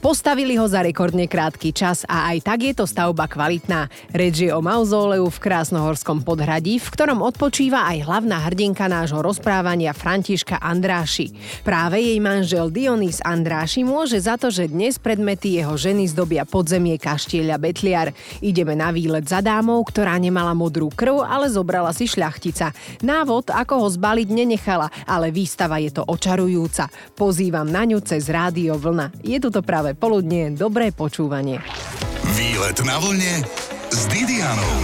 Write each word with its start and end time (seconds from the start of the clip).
Postavili 0.00 0.56
ho 0.56 0.64
za 0.64 0.80
rekordne 0.80 1.28
krátky 1.28 1.76
čas 1.76 2.08
a 2.08 2.32
aj 2.32 2.48
tak 2.48 2.64
je 2.64 2.72
to 2.72 2.88
stavba 2.88 3.28
kvalitná. 3.28 3.92
Reč 4.16 4.40
je 4.40 4.48
o 4.48 4.64
mauzóleu 4.64 5.28
v 5.28 5.38
Krásnohorskom 5.44 6.24
podhradí, 6.24 6.80
v 6.80 6.88
ktorom 6.88 7.20
odpočíva 7.20 7.84
aj 7.84 8.08
hlavná 8.08 8.48
hrdinka 8.48 8.88
nášho 8.88 9.20
rozprávania 9.20 9.92
Františka 9.92 10.56
Andráši. 10.56 11.36
Práve 11.68 12.00
jej 12.00 12.16
manžel 12.16 12.72
Dionys 12.72 13.20
Andráši 13.20 13.84
môže 13.84 14.16
za 14.24 14.40
to, 14.40 14.48
že 14.48 14.72
dnes 14.72 14.96
predmety 14.96 15.60
jeho 15.60 15.76
ženy 15.76 16.08
zdobia 16.08 16.48
podzemie 16.48 16.96
kaštieľa 16.96 17.60
Betliar. 17.60 18.16
Ideme 18.40 18.72
na 18.72 18.96
výlet 18.96 19.28
za 19.28 19.44
dámou, 19.44 19.84
ktorá 19.84 20.16
nemala 20.16 20.56
modrú 20.56 20.88
krv, 20.88 21.28
ale 21.28 21.52
zobrala 21.52 21.92
si 21.92 22.08
šľachtica. 22.08 22.72
Návod, 23.04 23.52
ako 23.52 23.84
ho 23.84 23.88
zbaliť, 23.92 24.32
nenechala, 24.32 24.88
ale 25.04 25.28
výstava 25.28 25.76
je 25.76 25.92
to 25.92 26.08
očarujúca. 26.08 26.88
Pozývam 27.12 27.68
na 27.68 27.84
ňu 27.84 28.00
cez 28.00 28.32
rádio 28.32 28.80
Vlna. 28.80 29.12
Je 29.20 29.36
tu 29.36 29.52
to 29.52 29.60
práve 29.60 29.89
poludnie, 29.94 30.52
dobré 30.54 30.90
počúvanie. 30.94 31.62
Výlet 32.36 32.78
na 32.86 32.96
vlne 33.02 33.42
s 33.90 34.06
Didianou. 34.06 34.76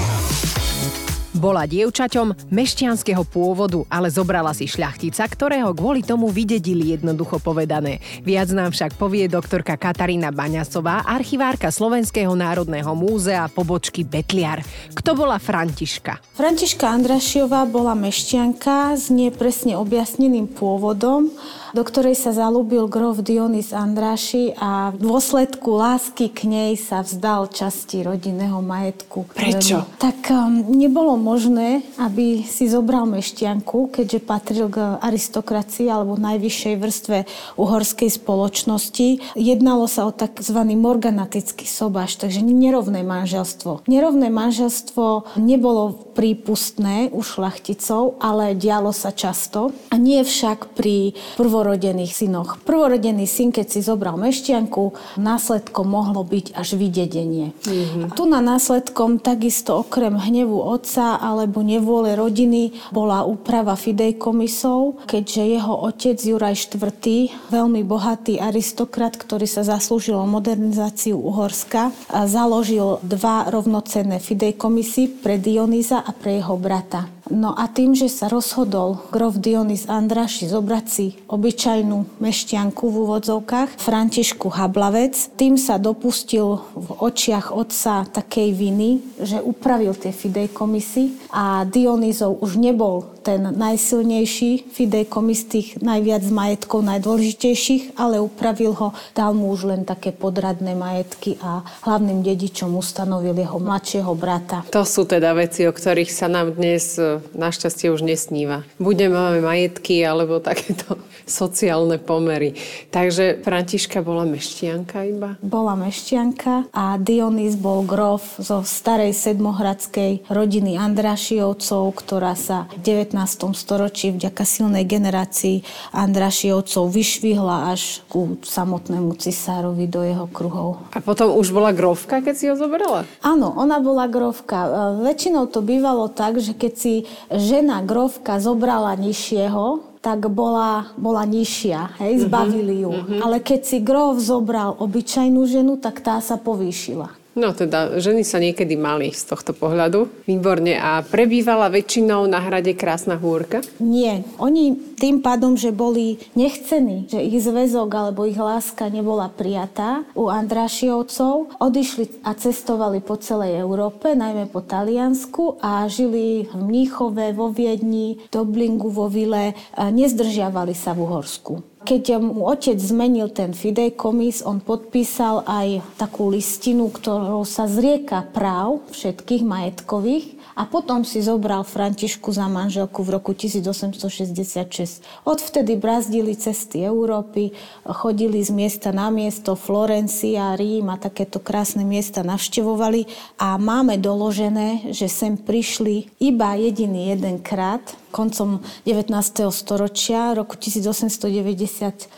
Bola 1.36 1.68
dievčaťom 1.68 2.48
mešťanského 2.48 3.20
pôvodu, 3.28 3.84
ale 3.92 4.08
zobrala 4.08 4.56
si 4.56 4.64
šľachtica, 4.64 5.20
ktorého 5.28 5.76
kvôli 5.76 6.00
tomu 6.00 6.32
vydedili 6.32 6.96
jednoducho 6.96 7.44
povedané. 7.44 8.00
Viac 8.24 8.56
nám 8.56 8.72
však 8.72 8.96
povie 8.96 9.28
doktorka 9.28 9.76
Katarína 9.76 10.32
Baňasová, 10.32 11.04
archivárka 11.04 11.68
Slovenského 11.68 12.32
národného 12.32 12.88
múzea 12.96 13.52
pobočky 13.52 14.00
Betliar. 14.00 14.64
Kto 14.96 15.12
bola 15.12 15.36
Františka? 15.36 16.24
Františka 16.40 16.88
Andrašiová 16.88 17.68
bola 17.68 17.92
mešťanka 17.92 18.96
s 18.96 19.12
nepresne 19.12 19.76
objasneným 19.76 20.48
pôvodom, 20.48 21.28
do 21.72 21.82
ktorej 21.82 22.14
sa 22.18 22.36
zalúbil 22.36 22.86
grof 22.86 23.24
Dionys 23.24 23.72
Andráši 23.72 24.54
a 24.58 24.92
v 24.94 25.02
dôsledku 25.02 25.74
lásky 25.74 26.30
k 26.30 26.46
nej 26.46 26.72
sa 26.78 27.02
vzdal 27.02 27.50
časti 27.50 28.04
rodinného 28.04 28.60
majetku. 28.60 29.26
Prečo? 29.32 29.86
Tak 29.96 30.30
um, 30.30 30.76
nebolo 30.76 31.16
možné, 31.16 31.82
aby 31.96 32.44
si 32.44 32.68
zobral 32.70 33.08
meštianku, 33.08 33.90
keďže 33.90 34.20
patril 34.22 34.66
k 34.68 35.00
aristokracii 35.00 35.88
alebo 35.88 36.18
najvyššej 36.20 36.74
vrstve 36.76 37.18
uhorskej 37.56 38.10
spoločnosti. 38.10 39.38
Jednalo 39.38 39.88
sa 39.88 40.06
o 40.06 40.12
tzv. 40.12 40.58
morganatický 40.76 41.64
sobáš, 41.64 42.18
takže 42.20 42.42
nerovné 42.42 43.02
manželstvo. 43.06 43.86
Nerovné 43.88 44.28
manželstvo 44.28 45.38
nebolo 45.40 46.12
prípustné 46.16 47.12
u 47.12 47.20
šlachticov, 47.20 48.18
ale 48.18 48.56
dialo 48.56 48.90
sa 48.90 49.12
často. 49.12 49.70
A 49.92 50.00
nie 50.00 50.24
však 50.24 50.72
pri 50.72 51.12
prvorodených 51.56 52.12
synoch. 52.12 52.60
Prvorodený 52.68 53.24
syn, 53.24 53.48
keď 53.48 53.66
si 53.72 53.80
zobral 53.80 54.20
meštianku, 54.20 54.92
následkom 55.16 55.88
mohlo 55.88 56.20
byť 56.20 56.52
až 56.52 56.76
vydedenie. 56.76 57.56
Mm-hmm. 57.64 58.12
Tu 58.12 58.22
na 58.28 58.44
následkom 58.44 59.16
takisto 59.16 59.80
okrem 59.80 60.12
hnevu 60.20 60.60
otca 60.60 61.16
alebo 61.16 61.64
nevôle 61.64 62.12
rodiny 62.12 62.76
bola 62.92 63.24
úprava 63.24 63.72
fidejkomisov, 63.72 65.08
keďže 65.08 65.56
jeho 65.56 65.74
otec 65.88 66.20
Juraj 66.20 66.76
IV, 66.76 67.32
veľmi 67.48 67.80
bohatý 67.88 68.36
aristokrat, 68.36 69.16
ktorý 69.16 69.48
sa 69.48 69.64
zaslúžil 69.64 70.20
o 70.20 70.28
modernizáciu 70.28 71.16
Uhorska, 71.16 71.88
založil 72.28 73.00
dva 73.00 73.48
rovnocenné 73.48 74.20
fidejkomisy 74.20 75.24
pre 75.24 75.40
Dionýza 75.40 76.04
a 76.04 76.12
pre 76.12 76.36
jeho 76.36 76.60
brata. 76.60 77.15
No 77.26 77.58
a 77.58 77.66
tým, 77.66 77.98
že 77.98 78.06
sa 78.06 78.30
rozhodol 78.30 79.02
grof 79.10 79.42
Dionys 79.42 79.90
Andraši 79.90 80.46
zobrať 80.46 80.86
si 80.86 81.06
obyčajnú 81.26 82.22
meštianku 82.22 82.86
v 82.86 82.96
úvodzovkách, 83.02 83.82
Františku 83.82 84.46
Hablavec, 84.54 85.34
tým 85.34 85.58
sa 85.58 85.74
dopustil 85.74 86.62
v 86.78 86.88
očiach 87.02 87.50
otca 87.50 88.06
takej 88.06 88.54
viny, 88.54 88.90
že 89.18 89.42
upravil 89.42 89.98
tie 89.98 90.14
fidejkomisy 90.14 91.34
a 91.34 91.66
Dionýzov 91.66 92.38
už 92.46 92.62
nebol 92.62 93.16
ten 93.26 93.42
najsilnejší 93.42 94.70
fidejkomis 94.70 95.50
tých 95.50 95.68
najviac 95.82 96.22
majetkov, 96.30 96.86
najdôležitejších, 96.86 97.98
ale 97.98 98.22
upravil 98.22 98.70
ho, 98.78 98.94
dal 99.18 99.34
mu 99.34 99.50
už 99.50 99.66
len 99.66 99.82
také 99.82 100.14
podradné 100.14 100.78
majetky 100.78 101.34
a 101.42 101.66
hlavným 101.82 102.22
dedičom 102.22 102.70
ustanovil 102.78 103.34
jeho 103.34 103.58
mladšieho 103.58 104.14
brata. 104.14 104.62
To 104.70 104.86
sú 104.86 105.10
teda 105.10 105.34
veci, 105.34 105.66
o 105.66 105.74
ktorých 105.74 106.06
sa 106.06 106.30
nám 106.30 106.54
dnes 106.54 106.94
našťastie 107.34 107.90
už 107.90 108.04
nesníva. 108.04 108.62
Budeme 108.76 109.16
máme 109.16 109.40
majetky 109.40 110.04
alebo 110.04 110.38
takéto 110.38 111.00
sociálne 111.26 111.98
pomery. 111.98 112.54
Takže 112.92 113.42
Františka 113.42 114.04
bola 114.04 114.22
meštianka 114.28 115.02
iba? 115.06 115.34
Bola 115.42 115.74
meštianka 115.74 116.70
a 116.70 117.00
Dionys 117.00 117.58
bol 117.58 117.82
grof 117.82 118.38
zo 118.38 118.62
starej 118.62 119.16
sedmohradskej 119.16 120.28
rodiny 120.30 120.78
Andrašiovcov, 120.78 121.82
ktorá 121.96 122.36
sa 122.38 122.70
v 122.78 123.06
19 123.06 123.16
storočí 123.56 124.12
vďaka 124.14 124.44
silnej 124.46 124.84
generácii 124.86 125.66
Andrašiovcov 125.96 126.92
vyšvihla 126.92 127.72
až 127.72 128.04
ku 128.06 128.38
samotnému 128.44 129.16
cisárovi 129.18 129.88
do 129.88 130.04
jeho 130.04 130.26
kruhov. 130.30 130.82
A 130.94 131.02
potom 131.02 131.34
už 131.34 131.50
bola 131.50 131.72
grovka, 131.72 132.20
keď 132.20 132.34
si 132.34 132.44
ho 132.50 132.54
zobrala? 132.54 133.08
Áno, 133.22 133.54
ona 133.56 133.80
bola 133.80 134.06
grovka. 134.06 134.58
E, 134.66 134.70
väčšinou 135.10 135.48
to 135.50 135.62
bývalo 135.62 136.10
tak, 136.10 136.38
že 136.42 136.52
keď 136.52 136.72
si 136.76 137.05
žena 137.30 137.82
grovka 137.82 138.38
zobrala 138.38 138.94
nižšieho, 138.96 139.98
tak 140.00 140.30
bola, 140.30 140.94
bola 140.94 141.26
nižšia, 141.26 141.98
hej, 141.98 142.12
mhm, 142.14 142.22
zbavili 142.30 142.74
ju. 142.86 142.90
Uh-huh. 142.94 143.20
Ale 143.26 143.42
keď 143.42 143.60
si 143.66 143.78
grof 143.82 144.22
zobral 144.22 144.78
obyčajnú 144.78 145.42
ženu, 145.50 145.74
tak 145.82 145.98
tá 145.98 146.22
sa 146.22 146.38
povýšila. 146.38 147.25
No 147.36 147.52
teda, 147.52 148.00
ženy 148.00 148.24
sa 148.24 148.40
niekedy 148.40 148.80
mali 148.80 149.12
z 149.12 149.28
tohto 149.28 149.52
pohľadu. 149.52 150.08
Výborne. 150.24 150.80
A 150.80 151.04
prebývala 151.04 151.68
väčšinou 151.68 152.24
na 152.24 152.40
hrade 152.40 152.72
Krásna 152.72 153.20
húrka? 153.20 153.60
Nie. 153.76 154.24
Oni 154.40 154.72
tým 154.96 155.20
pádom, 155.20 155.52
že 155.52 155.68
boli 155.68 156.16
nechcení, 156.32 157.04
že 157.12 157.20
ich 157.20 157.44
zväzok 157.44 157.92
alebo 157.92 158.24
ich 158.24 158.40
láska 158.40 158.88
nebola 158.88 159.28
prijatá 159.28 160.08
u 160.16 160.32
Andrašiovcov, 160.32 161.60
odišli 161.60 162.24
a 162.24 162.32
cestovali 162.32 163.04
po 163.04 163.20
celej 163.20 163.60
Európe, 163.60 164.16
najmä 164.16 164.48
po 164.48 164.64
Taliansku 164.64 165.60
a 165.60 165.84
žili 165.92 166.48
v 166.48 166.56
Mníchove, 166.56 167.36
vo 167.36 167.52
Viedni, 167.52 168.16
Doblingu, 168.32 168.88
vo 168.88 169.12
Vile. 169.12 169.52
Nezdržiavali 169.76 170.72
sa 170.72 170.96
v 170.96 171.04
Uhorsku. 171.04 171.75
Keď 171.86 172.18
mu 172.18 172.50
otec 172.50 172.74
zmenil 172.82 173.30
ten 173.30 173.54
fidejkomis, 173.54 174.42
on 174.42 174.58
podpísal 174.58 175.46
aj 175.46 175.86
takú 175.94 176.34
listinu, 176.34 176.90
ktorou 176.90 177.46
sa 177.46 177.70
zrieka 177.70 178.26
práv 178.34 178.82
všetkých 178.90 179.46
majetkových 179.46 180.35
a 180.56 180.64
potom 180.64 181.04
si 181.04 181.20
zobral 181.20 181.68
Františku 181.68 182.32
za 182.32 182.48
manželku 182.48 183.04
v 183.04 183.20
roku 183.20 183.36
1866. 183.36 185.04
Odvtedy 185.28 185.76
brazdili 185.76 186.32
cesty 186.32 186.80
Európy, 186.80 187.52
chodili 187.84 188.40
z 188.40 188.56
miesta 188.56 188.88
na 188.88 189.12
miesto, 189.12 189.52
Florencia, 189.52 190.56
Rím 190.56 190.88
a 190.88 190.96
takéto 190.96 191.44
krásne 191.44 191.84
miesta 191.84 192.24
navštevovali 192.24 193.04
a 193.36 193.60
máme 193.60 194.00
doložené, 194.00 194.96
že 194.96 195.12
sem 195.12 195.36
prišli 195.36 196.08
iba 196.24 196.56
jediný 196.56 197.12
jedenkrát, 197.12 197.84
koncom 198.08 198.64
19. 198.88 199.12
storočia, 199.52 200.32
roku 200.32 200.56
1897 200.56 202.08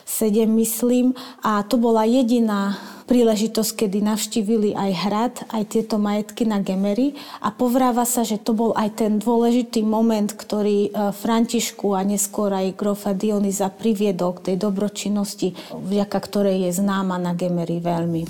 myslím. 0.47 1.10
A 1.43 1.66
to 1.66 1.75
bola 1.75 2.06
jediná 2.06 2.78
príležitosť, 3.08 3.88
kedy 3.88 4.04
navštívili 4.04 4.76
aj 4.76 4.92
hrad, 5.08 5.34
aj 5.48 5.64
tieto 5.72 5.96
majetky 5.96 6.44
na 6.44 6.60
Gemery 6.60 7.16
a 7.41 7.48
povráva 7.48 8.04
sa, 8.04 8.22
že 8.22 8.36
to 8.36 8.52
bol 8.52 8.76
aj 8.76 9.00
ten 9.00 9.16
dôležitý 9.16 9.80
moment, 9.80 10.28
ktorý 10.28 10.92
e, 10.92 11.10
Františku 11.16 11.97
a 11.97 12.04
neskôr 12.04 12.53
aj 12.53 12.77
grofa 12.77 13.16
Dionyza 13.16 13.72
priviedol 13.72 14.36
k 14.36 14.53
tej 14.53 14.56
dobročinnosti, 14.60 15.56
vďaka 15.72 16.18
ktorej 16.21 16.68
je 16.68 16.84
známa 16.84 17.16
na 17.16 17.33
Gemery 17.33 17.80
veľmi. 17.80 18.22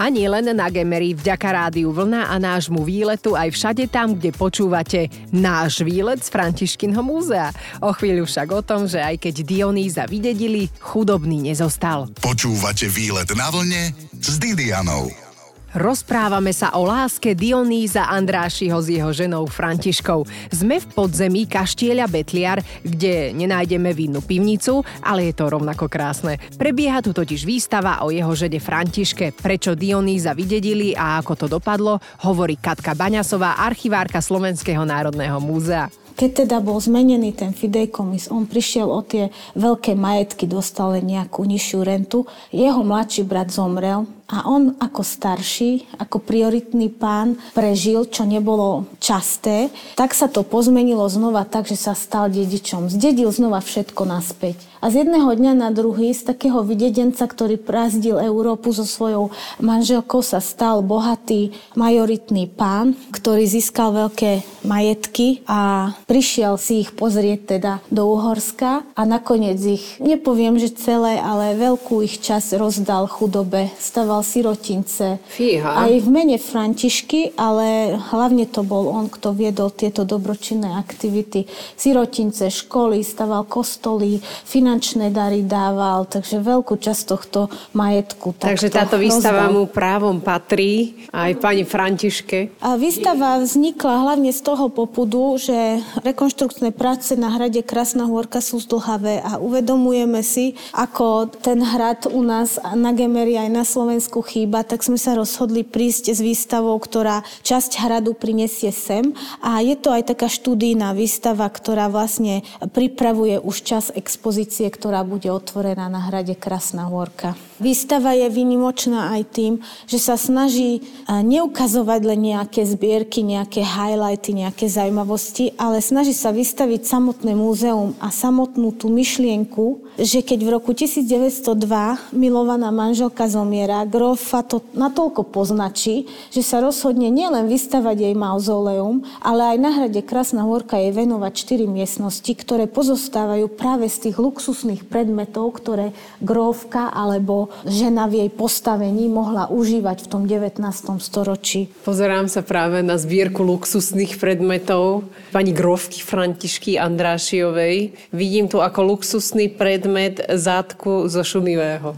A 0.00 0.08
nie 0.08 0.24
len 0.24 0.48
na 0.56 0.72
Gemery, 0.72 1.12
vďaka 1.12 1.52
rádiu 1.52 1.92
Vlna 1.92 2.32
a 2.32 2.40
nášmu 2.40 2.88
výletu 2.88 3.36
aj 3.36 3.52
všade 3.52 3.84
tam, 3.92 4.16
kde 4.16 4.32
počúvate 4.32 5.12
náš 5.28 5.84
výlet 5.84 6.24
z 6.24 6.32
Františkinho 6.32 7.04
múzea. 7.04 7.52
O 7.84 7.92
chvíľu 7.92 8.24
však 8.24 8.48
o 8.48 8.64
tom, 8.64 8.88
že 8.88 8.96
aj 8.96 9.20
keď 9.20 9.44
Dionýza 9.44 10.08
vydedili, 10.08 10.72
chudobný 10.80 11.52
nezostal. 11.52 12.08
Počúvate 12.16 12.88
výlet 12.88 13.28
na 13.36 13.52
vlne 13.52 13.92
s 14.16 14.40
Didianou. 14.40 15.29
Rozprávame 15.70 16.50
sa 16.50 16.74
o 16.74 16.82
láske 16.82 17.30
Dionýza 17.30 18.10
Andrášiho 18.10 18.74
s 18.82 18.90
jeho 18.90 19.14
ženou 19.14 19.46
Františkou. 19.46 20.26
Sme 20.50 20.82
v 20.82 20.86
podzemí 20.90 21.46
kaštieľa 21.46 22.10
Betliar, 22.10 22.58
kde 22.82 23.30
nenájdeme 23.30 23.94
vinnú 23.94 24.18
pivnicu, 24.18 24.82
ale 24.98 25.30
je 25.30 25.34
to 25.38 25.46
rovnako 25.46 25.86
krásne. 25.86 26.42
Prebieha 26.58 26.98
tu 27.06 27.14
totiž 27.14 27.46
výstava 27.46 28.02
o 28.02 28.10
jeho 28.10 28.34
žene 28.34 28.58
Františke. 28.58 29.30
Prečo 29.30 29.78
Dionýza 29.78 30.34
vydedili 30.34 30.90
a 30.98 31.22
ako 31.22 31.38
to 31.38 31.46
dopadlo, 31.46 32.02
hovorí 32.26 32.58
Katka 32.58 32.98
Baňasová, 32.98 33.62
archivárka 33.62 34.18
Slovenského 34.18 34.82
národného 34.82 35.38
múzea. 35.38 35.86
keď 36.18 36.44
teda 36.44 36.58
bol 36.60 36.76
zmenený 36.76 37.32
ten 37.32 37.56
fidejkomis, 37.56 38.28
on 38.28 38.44
prišiel 38.44 38.90
o 38.90 39.00
tie 39.00 39.32
veľké 39.56 39.96
majetky, 39.96 40.44
dostal 40.44 40.92
nejakú 41.00 41.48
nižšiu 41.48 41.80
rentu. 41.80 42.28
Jeho 42.52 42.84
mladší 42.84 43.24
brat 43.24 43.48
zomrel 43.48 44.04
a 44.30 44.46
on 44.46 44.78
ako 44.78 45.02
starší, 45.02 45.98
ako 45.98 46.22
prioritný 46.22 46.86
pán 46.86 47.34
prežil, 47.50 48.06
čo 48.06 48.22
nebolo 48.22 48.86
časté, 49.02 49.74
tak 49.98 50.14
sa 50.14 50.30
to 50.30 50.46
pozmenilo 50.46 51.02
znova 51.10 51.42
tak, 51.42 51.66
že 51.66 51.74
sa 51.74 51.98
stal 51.98 52.30
dedičom. 52.30 52.86
Zdedil 52.86 53.34
znova 53.34 53.58
všetko 53.58 54.06
naspäť. 54.06 54.70
A 54.80 54.88
z 54.88 55.04
jedného 55.04 55.28
dňa 55.36 55.52
na 55.60 55.68
druhý, 55.68 56.16
z 56.16 56.24
takého 56.24 56.64
videdenca, 56.64 57.28
ktorý 57.28 57.60
prazdil 57.60 58.16
Európu 58.16 58.72
so 58.72 58.88
svojou 58.88 59.28
manželkou, 59.60 60.24
sa 60.24 60.40
stal 60.40 60.80
bohatý 60.80 61.52
majoritný 61.76 62.48
pán, 62.48 62.96
ktorý 63.12 63.44
získal 63.44 63.92
veľké 63.92 64.40
majetky 64.64 65.44
a 65.44 65.92
prišiel 66.08 66.56
si 66.56 66.80
ich 66.80 66.96
pozrieť 66.96 67.60
teda 67.60 67.72
do 67.92 68.08
Uhorska 68.08 68.88
a 68.96 69.02
nakoniec 69.04 69.60
ich, 69.60 70.00
nepoviem, 70.00 70.56
že 70.56 70.72
celé, 70.72 71.20
ale 71.20 71.60
veľkú 71.60 72.00
ich 72.00 72.16
časť 72.24 72.56
rozdal 72.56 73.04
chudobe. 73.04 73.68
Staval 73.76 74.19
vychoval 74.20 74.24
sirotince. 74.24 75.18
Fíha. 75.28 75.88
Aj 75.88 75.92
v 75.92 76.08
mene 76.08 76.36
Františky, 76.38 77.32
ale 77.36 77.96
hlavne 78.12 78.46
to 78.46 78.62
bol 78.62 78.92
on, 78.92 79.08
kto 79.08 79.32
viedol 79.32 79.72
tieto 79.72 80.04
dobročinné 80.04 80.76
aktivity. 80.76 81.48
Sirotince, 81.76 82.52
školy, 82.52 83.02
staval 83.02 83.48
kostoly, 83.48 84.20
finančné 84.44 85.10
dary 85.10 85.42
dával, 85.42 86.06
takže 86.06 86.40
veľkú 86.40 86.76
časť 86.76 87.02
tohto 87.08 87.48
majetku. 87.72 88.36
Takže 88.38 88.68
táto 88.70 89.00
výstava 89.00 89.48
rozdal. 89.48 89.54
mu 89.56 89.62
právom 89.66 90.20
patrí 90.20 90.94
aj 91.10 91.32
pani 91.40 91.64
Františke. 91.64 92.60
A 92.60 92.76
výstava 92.76 93.40
vznikla 93.40 94.04
hlavne 94.06 94.30
z 94.30 94.40
toho 94.44 94.68
popudu, 94.70 95.40
že 95.40 95.80
rekonštrukčné 96.04 96.70
práce 96.76 97.16
na 97.16 97.32
hrade 97.32 97.64
Krasná 97.64 98.06
Hôrka 98.06 98.44
sú 98.44 98.60
zdlhavé 98.60 99.22
a 99.24 99.40
uvedomujeme 99.40 100.20
si, 100.22 100.54
ako 100.76 101.30
ten 101.30 101.62
hrad 101.62 102.06
u 102.10 102.20
nás 102.22 102.60
na 102.76 102.92
Gemeri 102.94 103.38
aj 103.38 103.50
na 103.50 103.64
Slovensku 103.66 104.09
Slovensku 104.10 104.26
chýba, 104.26 104.66
tak 104.66 104.82
sme 104.82 104.98
sa 104.98 105.14
rozhodli 105.14 105.62
prísť 105.62 106.10
s 106.10 106.18
výstavou, 106.18 106.74
ktorá 106.82 107.22
časť 107.46 107.78
hradu 107.78 108.18
prinesie 108.18 108.74
sem. 108.74 109.14
A 109.38 109.62
je 109.62 109.78
to 109.78 109.94
aj 109.94 110.10
taká 110.10 110.26
študijná 110.26 110.98
výstava, 110.98 111.46
ktorá 111.46 111.86
vlastne 111.86 112.42
pripravuje 112.74 113.38
už 113.38 113.62
čas 113.62 113.94
expozície, 113.94 114.66
ktorá 114.66 115.06
bude 115.06 115.30
otvorená 115.30 115.86
na 115.86 116.10
hrade 116.10 116.34
Krasná 116.34 116.90
Hôrka. 116.90 117.38
Výstava 117.60 118.16
je 118.16 118.24
vynimočná 118.32 119.12
aj 119.20 119.22
tým, 119.36 119.52
že 119.84 120.00
sa 120.00 120.16
snaží 120.16 120.80
neukazovať 121.06 122.00
len 122.08 122.20
nejaké 122.32 122.64
zbierky, 122.64 123.20
nejaké 123.20 123.60
highlighty, 123.60 124.32
nejaké 124.32 124.64
zaujímavosti, 124.64 125.52
ale 125.60 125.84
snaží 125.84 126.16
sa 126.16 126.32
vystaviť 126.32 126.88
samotné 126.88 127.36
múzeum 127.36 127.92
a 128.00 128.08
samotnú 128.08 128.72
tú 128.72 128.88
myšlienku, 128.88 129.92
že 130.00 130.24
keď 130.24 130.38
v 130.40 130.50
roku 130.56 130.72
1902 130.72 132.16
milovaná 132.16 132.72
manželka 132.72 133.28
zomiera, 133.28 133.84
Grofa 133.84 134.40
to 134.40 134.64
natoľko 134.72 135.28
poznačí, 135.28 136.08
že 136.32 136.40
sa 136.40 136.64
rozhodne 136.64 137.12
nielen 137.12 137.44
vystavať 137.44 138.08
jej 138.08 138.14
mauzoleum, 138.16 139.04
ale 139.20 139.52
aj 139.52 139.58
na 139.60 139.70
hrade 139.76 140.00
Krasná 140.00 140.48
Hôrka 140.48 140.80
jej 140.80 140.96
venovať 140.96 141.32
štyri 141.36 141.68
miestnosti, 141.68 142.32
ktoré 142.32 142.64
pozostávajú 142.64 143.52
práve 143.52 143.92
z 143.92 144.08
tých 144.08 144.16
luxusných 144.16 144.88
predmetov, 144.88 145.60
ktoré 145.60 145.92
Grófka 146.24 146.88
alebo 146.88 147.49
žena 147.66 148.06
v 148.10 148.26
jej 148.26 148.30
postavení 148.30 149.06
mohla 149.06 149.50
užívať 149.50 150.04
v 150.04 150.10
tom 150.10 150.22
19. 150.24 150.62
storočí. 151.00 151.68
Pozerám 151.84 152.26
sa 152.26 152.40
práve 152.44 152.80
na 152.80 152.96
zbierku 152.96 153.42
luxusných 153.44 154.16
predmetov 154.16 155.06
pani 155.30 155.54
Grófky 155.54 156.02
Františky 156.02 156.76
Andrášiovej. 156.80 157.92
Vidím 158.14 158.46
tu 158.48 158.58
ako 158.62 158.96
luxusný 158.96 159.52
predmet 159.52 160.22
zátku 160.26 161.06
zo 161.06 161.22
Šumivého. 161.22 161.94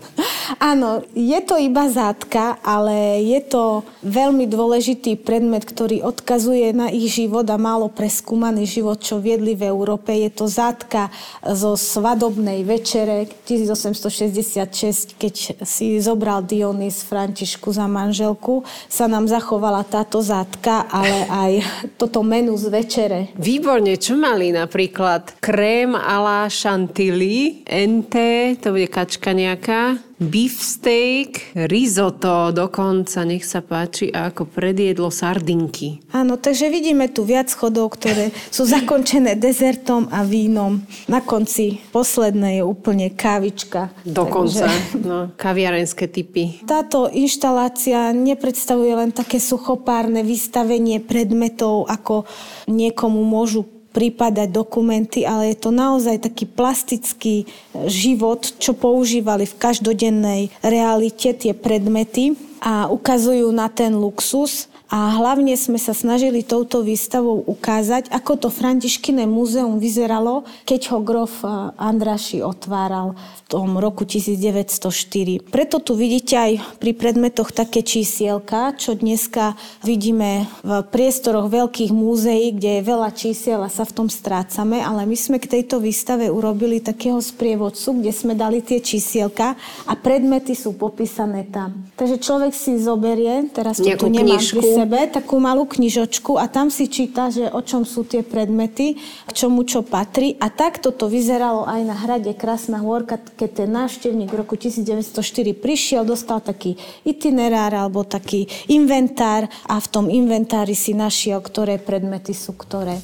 Áno, 0.59 1.01
je 1.17 1.41
to 1.43 1.57
iba 1.57 1.89
zátka, 1.89 2.59
ale 2.61 3.23
je 3.25 3.41
to 3.47 3.87
veľmi 4.05 4.45
dôležitý 4.51 5.17
predmet, 5.17 5.65
ktorý 5.65 6.03
odkazuje 6.05 6.75
na 6.75 6.91
ich 6.91 7.09
život 7.15 7.47
a 7.49 7.57
málo 7.57 7.89
preskúmaný 7.89 8.67
život, 8.67 9.01
čo 9.01 9.23
viedli 9.23 9.55
v 9.57 9.71
Európe. 9.71 10.13
Je 10.13 10.29
to 10.29 10.51
zátka 10.51 11.09
zo 11.47 11.79
svadobnej 11.79 12.67
večere 12.67 13.31
1866, 13.47 15.17
keď 15.17 15.33
si 15.67 15.99
zobral 15.99 16.47
Dionys 16.47 17.03
Františku 17.03 17.75
za 17.75 17.91
manželku, 17.91 18.63
sa 18.87 19.11
nám 19.11 19.27
zachovala 19.27 19.83
táto 19.83 20.23
zátka, 20.23 20.87
ale 20.87 21.27
aj 21.27 21.53
toto 21.99 22.23
menu 22.23 22.55
z 22.55 22.67
večere. 22.71 23.19
Výborne, 23.35 23.99
čo 23.99 24.15
mali 24.15 24.55
napríklad? 24.55 25.43
Krém 25.43 25.99
a 25.99 26.17
la 26.23 26.41
chantilly, 26.47 27.67
ente, 27.67 28.55
to 28.63 28.71
bude 28.71 28.87
kačka 28.87 29.35
nejaká, 29.35 30.12
beefsteak, 30.23 31.59
risotto 31.69 32.55
dokonca, 32.55 33.27
nech 33.27 33.43
sa 33.43 33.61
páči, 33.61 34.09
a 34.15 34.31
ako 34.31 34.47
predjedlo 34.47 35.11
sardinky. 35.11 36.01
Áno, 36.15 36.39
takže 36.39 36.71
vidíme 36.71 37.11
tu 37.11 37.27
viac 37.27 37.51
chodov, 37.51 37.99
ktoré 37.99 38.31
sú 38.49 38.65
zakončené 38.65 39.35
dezertom 39.35 40.07
a 40.09 40.23
vínom. 40.23 40.81
Na 41.11 41.21
konci 41.21 41.83
posledné 41.91 42.59
je 42.59 42.63
úplne 42.63 43.11
kávička. 43.13 43.91
Dokonca, 44.07 44.71
takže... 44.71 45.03
no, 45.03 45.19
kaviarenské 45.35 46.07
typy. 46.07 46.63
Táto 46.65 47.11
inštalácia 47.11 48.15
nepredstavuje 48.15 48.95
len 48.95 49.11
také 49.11 49.43
suchopárne 49.43 50.23
vystavenie 50.23 51.03
predmetov, 51.03 51.91
ako 51.91 52.25
niekomu 52.71 53.27
môžu 53.27 53.82
prípadať 53.93 54.49
dokumenty, 54.49 55.29
ale 55.29 55.53
je 55.53 55.57
to 55.61 55.71
naozaj 55.71 56.25
taký 56.25 56.49
plastický 56.49 57.45
život, 57.87 58.57
čo 58.57 58.73
používali 58.73 59.45
v 59.45 59.59
každodennej 59.61 60.43
realite 60.65 61.37
tie 61.37 61.53
predmety 61.53 62.35
a 62.65 62.89
ukazujú 62.89 63.53
na 63.53 63.69
ten 63.69 63.93
luxus 63.93 64.72
a 64.93 65.17
hlavne 65.17 65.57
sme 65.57 65.81
sa 65.81 65.97
snažili 65.97 66.45
touto 66.45 66.85
výstavou 66.85 67.41
ukázať, 67.49 68.13
ako 68.13 68.45
to 68.45 68.49
Františkine 68.53 69.25
múzeum 69.25 69.81
vyzeralo, 69.81 70.45
keď 70.69 70.93
ho 70.93 70.99
grof 71.01 71.41
eh, 71.41 71.73
Andraši 71.81 72.45
otváral 72.45 73.17
v 73.17 73.41
tom 73.49 73.81
roku 73.81 74.05
1904. 74.05 75.49
Preto 75.49 75.81
tu 75.81 75.97
vidíte 75.97 76.37
aj 76.37 76.53
pri 76.77 76.93
predmetoch 76.93 77.57
také 77.57 77.81
čísielka, 77.81 78.77
čo 78.77 78.93
dneska 78.93 79.57
vidíme 79.81 80.45
v 80.61 80.85
priestoroch 80.85 81.49
veľkých 81.49 81.89
múzeí, 81.89 82.53
kde 82.53 82.81
je 82.81 82.83
veľa 82.85 83.17
čísiel 83.17 83.65
a 83.65 83.73
sa 83.73 83.89
v 83.89 83.97
tom 83.97 84.09
strácame, 84.13 84.85
ale 84.85 85.09
my 85.09 85.17
sme 85.17 85.41
k 85.41 85.57
tejto 85.57 85.81
výstave 85.81 86.29
urobili 86.29 86.85
takého 86.85 87.17
sprievodcu, 87.17 87.97
kde 87.97 88.13
sme 88.13 88.37
dali 88.37 88.61
tie 88.61 88.85
čísielka 88.85 89.57
a 89.89 89.93
predmety 89.97 90.53
sú 90.53 90.77
popísané 90.77 91.49
tam. 91.49 91.89
Takže 91.97 92.21
človek 92.21 92.53
si 92.53 92.77
zoberie, 92.77 93.49
teraz 93.57 93.81
to 93.81 93.89
tu 93.89 94.13
nemám 94.13 94.37
pri 94.37 94.82
sebe 94.83 95.07
takú 95.07 95.39
malú 95.39 95.63
knižočku 95.63 96.43
a 96.43 96.51
tam 96.51 96.67
si 96.67 96.91
číta, 96.91 97.31
že 97.31 97.47
o 97.47 97.63
čom 97.63 97.87
sú 97.87 98.03
tie 98.03 98.27
predmety, 98.27 98.99
k 98.99 99.31
čomu 99.31 99.63
čo 99.63 99.87
patrí. 99.87 100.35
A 100.43 100.51
takto 100.51 100.91
to 100.91 101.07
vyzeralo 101.07 101.63
aj 101.71 101.81
na 101.87 101.95
hrade 101.95 102.35
Krásna 102.35 102.83
hôrka, 102.83 103.15
keď 103.39 103.63
ten 103.63 103.71
návštevník 103.71 104.35
v 104.35 104.43
roku 104.43 104.59
1904 104.59 105.55
prišiel, 105.55 106.03
dostal 106.03 106.43
taký 106.43 106.75
itinerár 107.07 107.71
alebo 107.71 108.03
taký 108.03 108.51
inventár 108.67 109.47
a 109.71 109.79
v 109.79 109.87
tom 109.87 110.11
inventári 110.11 110.75
si 110.75 110.99
našiel, 110.99 111.39
ktoré 111.39 111.79
predmety 111.79 112.35
sú 112.35 112.51
ktoré. 112.59 112.99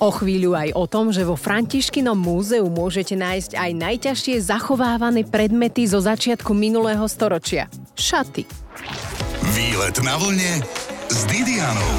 O 0.00 0.08
chvíľu 0.08 0.56
aj 0.56 0.72
o 0.80 0.88
tom, 0.88 1.12
že 1.12 1.28
vo 1.28 1.36
Františkinom 1.36 2.16
múzeu 2.16 2.64
môžete 2.64 3.20
nájsť 3.20 3.52
aj 3.52 3.70
najťažšie 3.76 4.36
zachovávané 4.48 5.28
predmety 5.28 5.84
zo 5.84 6.00
začiatku 6.00 6.56
minulého 6.56 7.04
storočia. 7.04 7.68
Šaty. 8.00 8.48
Výlet 9.52 9.98
na 10.00 10.16
vlne 10.16 10.64
s 11.08 11.24
Didianou. 11.24 11.96